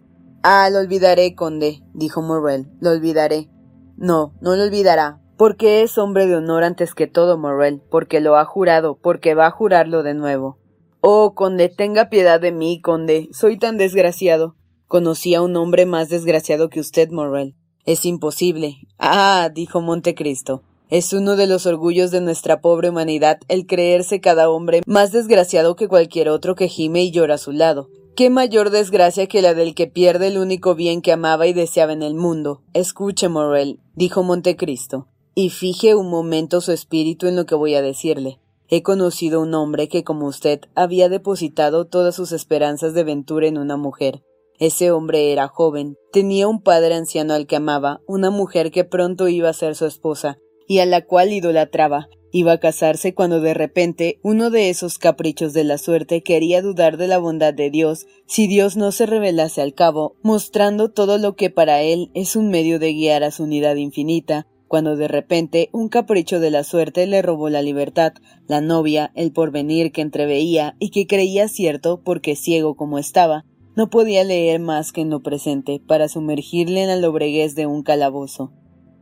[0.42, 3.52] Ah, lo olvidaré, conde, dijo Morrel, lo olvidaré.
[3.96, 8.36] No, no lo olvidará, porque es hombre de honor antes que todo, Morrel, porque lo
[8.36, 10.58] ha jurado, porque va a jurarlo de nuevo.
[11.00, 14.58] Oh, conde, tenga piedad de mí, conde, soy tan desgraciado.
[14.86, 17.56] Conocí a un hombre más desgraciado que usted, Morrel.
[17.86, 18.80] Es imposible.
[18.98, 20.64] Ah, dijo Montecristo.
[20.90, 25.78] Es uno de los orgullos de nuestra pobre humanidad el creerse cada hombre más desgraciado
[25.78, 27.88] que cualquier otro que gime y llora a su lado.
[28.14, 31.94] ¿Qué mayor desgracia que la del que pierde el único bien que amaba y deseaba
[31.94, 32.62] en el mundo?
[32.74, 37.82] Escuche, Morrel, dijo Montecristo, y fije un momento su espíritu en lo que voy a
[37.82, 38.40] decirle.
[38.68, 43.58] He conocido un hombre que, como usted, había depositado todas sus esperanzas de ventura en
[43.58, 44.24] una mujer.
[44.60, 49.28] Ese hombre era joven, tenía un padre anciano al que amaba, una mujer que pronto
[49.28, 52.10] iba a ser su esposa, y a la cual idolatraba.
[52.32, 56.98] Iba a casarse cuando de repente uno de esos caprichos de la suerte quería dudar
[56.98, 61.36] de la bondad de Dios si Dios no se revelase al cabo, mostrando todo lo
[61.36, 65.70] que para él es un medio de guiar a su unidad infinita, cuando de repente
[65.74, 68.14] un capricho de la suerte le robó la libertad,
[68.48, 73.44] la novia, el porvenir que entreveía y que creía cierto porque ciego como estaba,
[73.76, 77.82] no podía leer más que en lo presente para sumergirle en la lobreguez de un
[77.82, 78.54] calabozo.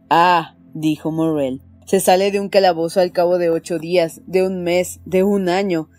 [0.10, 1.62] Ah, dijo Morrel.
[1.86, 5.50] Se sale de un calabozo al cabo de ocho días, de un mes, de un
[5.50, 5.90] año.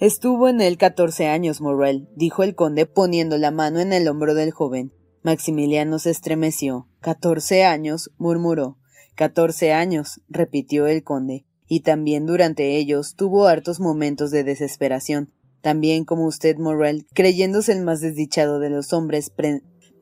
[0.00, 4.34] Estuvo en él catorce años, Morrel, dijo el conde poniendo la mano en el hombro
[4.34, 4.92] del joven.
[5.22, 6.88] Maximiliano se estremeció.
[7.00, 8.78] Catorce años, murmuró.
[9.16, 15.32] Catorce años, repitió el conde, y también durante ellos tuvo hartos momentos de desesperación.
[15.62, 19.32] También como usted, Morrel, creyéndose el más desdichado de los hombres,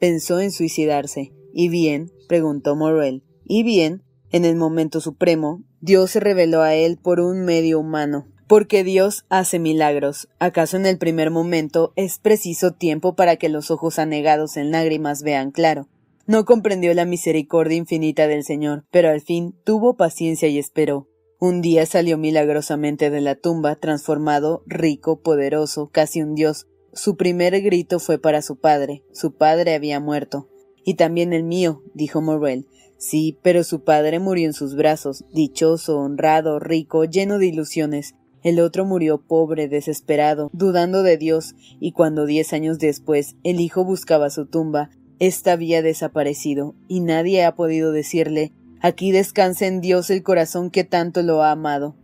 [0.01, 1.33] pensó en suicidarse.
[1.53, 2.11] ¿Y bien?
[2.29, 3.23] preguntó Morrel.
[3.45, 4.03] Y bien,
[4.33, 9.27] en el momento supremo, Dios se reveló a él por un medio humano, porque Dios
[9.29, 10.29] hace milagros.
[10.41, 15.23] ¿Acaso en el primer momento es preciso tiempo para que los ojos anegados en lágrimas
[15.23, 15.87] vean claro?
[16.27, 21.07] No comprendió la misericordia infinita del Señor, pero al fin tuvo paciencia y esperó.
[21.39, 26.67] Un día salió milagrosamente de la tumba, transformado, rico, poderoso, casi un dios.
[26.95, 29.05] Su primer grito fue para su padre.
[29.13, 30.49] Su padre había muerto.
[30.83, 32.69] Y también el mío, dijo Morrel.
[32.97, 38.15] Sí, pero su padre murió en sus brazos, dichoso, honrado, rico, lleno de ilusiones.
[38.43, 43.85] El otro murió pobre, desesperado, dudando de Dios, y cuando diez años después el hijo
[43.85, 44.91] buscaba su tumba,
[45.27, 48.53] ésta había desaparecido, y nadie ha podido decirle
[48.85, 51.97] Aquí descansa en Dios el corazón que tanto lo ha amado.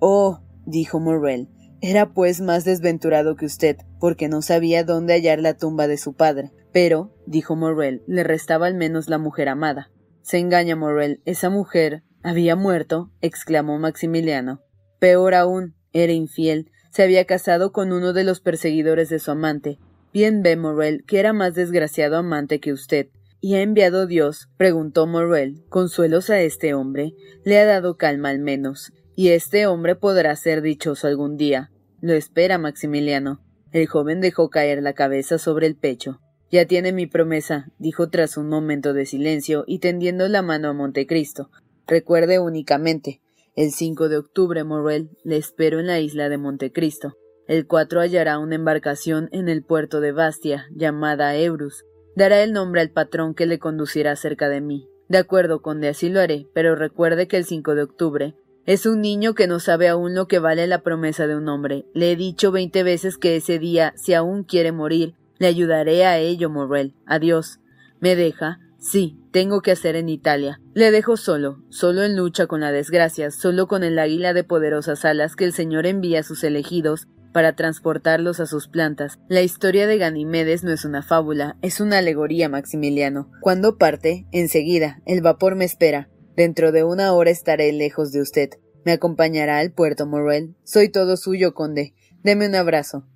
[0.00, 1.48] Oh, dijo Morrel,
[1.80, 6.12] era pues más desventurado que usted, porque no sabía dónde hallar la tumba de su
[6.12, 6.52] padre.
[6.72, 9.90] Pero, dijo Morrel, le restaba al menos la mujer amada.
[10.20, 11.22] Se engaña Morrel.
[11.24, 14.60] Esa mujer había muerto, exclamó Maximiliano.
[14.98, 16.70] Peor aún, era infiel.
[16.90, 19.78] Se había casado con uno de los perseguidores de su amante.
[20.12, 23.08] Bien ve, Morrel, que era más desgraciado amante que usted.
[23.40, 24.48] ¿Y ha enviado Dios?
[24.56, 27.14] preguntó Morrel, consuelos a este hombre.
[27.44, 28.92] Le ha dado calma al menos.
[29.14, 31.70] Y este hombre podrá ser dichoso algún día.
[32.00, 33.40] Lo espera, Maximiliano.
[33.72, 36.20] El joven dejó caer la cabeza sobre el pecho.
[36.50, 40.72] Ya tiene mi promesa, dijo tras un momento de silencio y tendiendo la mano a
[40.72, 41.50] Montecristo.
[41.86, 43.20] Recuerde únicamente.
[43.54, 47.16] El 5 de octubre, Morrel, le espero en la isla de Montecristo.
[47.50, 51.84] El 4 hallará una embarcación en el puerto de Bastia, llamada Eurus.
[52.14, 54.88] Dará el nombre al patrón que le conducirá cerca de mí.
[55.08, 58.36] De acuerdo, conde, así lo haré, pero recuerde que el 5 de octubre
[58.66, 61.86] es un niño que no sabe aún lo que vale la promesa de un hombre.
[61.92, 66.18] Le he dicho veinte veces que ese día, si aún quiere morir, le ayudaré a
[66.18, 66.94] ello, Morrel.
[67.04, 67.58] Adiós.
[67.98, 68.60] ¿Me deja?
[68.78, 70.60] Sí, tengo que hacer en Italia.
[70.72, 75.04] Le dejo solo, solo en lucha con la desgracia, solo con el águila de poderosas
[75.04, 79.18] alas que el Señor envía a sus elegidos para transportarlos a sus plantas.
[79.28, 83.30] La historia de Ganimedes no es una fábula, es una alegoría, Maximiliano.
[83.40, 86.08] Cuando parte, enseguida, el vapor me espera.
[86.36, 88.50] Dentro de una hora estaré lejos de usted.
[88.84, 90.56] Me acompañará al puerto, Morrel.
[90.64, 91.94] Soy todo suyo, conde.
[92.22, 93.06] Deme un abrazo.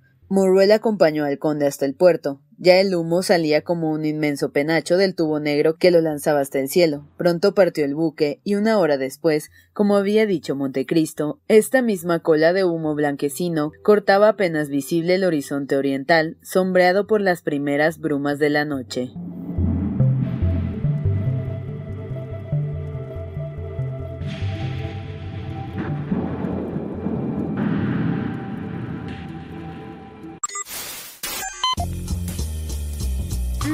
[0.75, 2.41] Acompañó al conde hasta el puerto.
[2.57, 6.59] Ya el humo salía como un inmenso penacho del tubo negro que lo lanzaba hasta
[6.59, 7.07] el cielo.
[7.17, 12.53] Pronto partió el buque, y una hora después, como había dicho Montecristo, esta misma cola
[12.53, 18.49] de humo blanquecino cortaba apenas visible el horizonte oriental, sombreado por las primeras brumas de
[18.49, 19.11] la noche.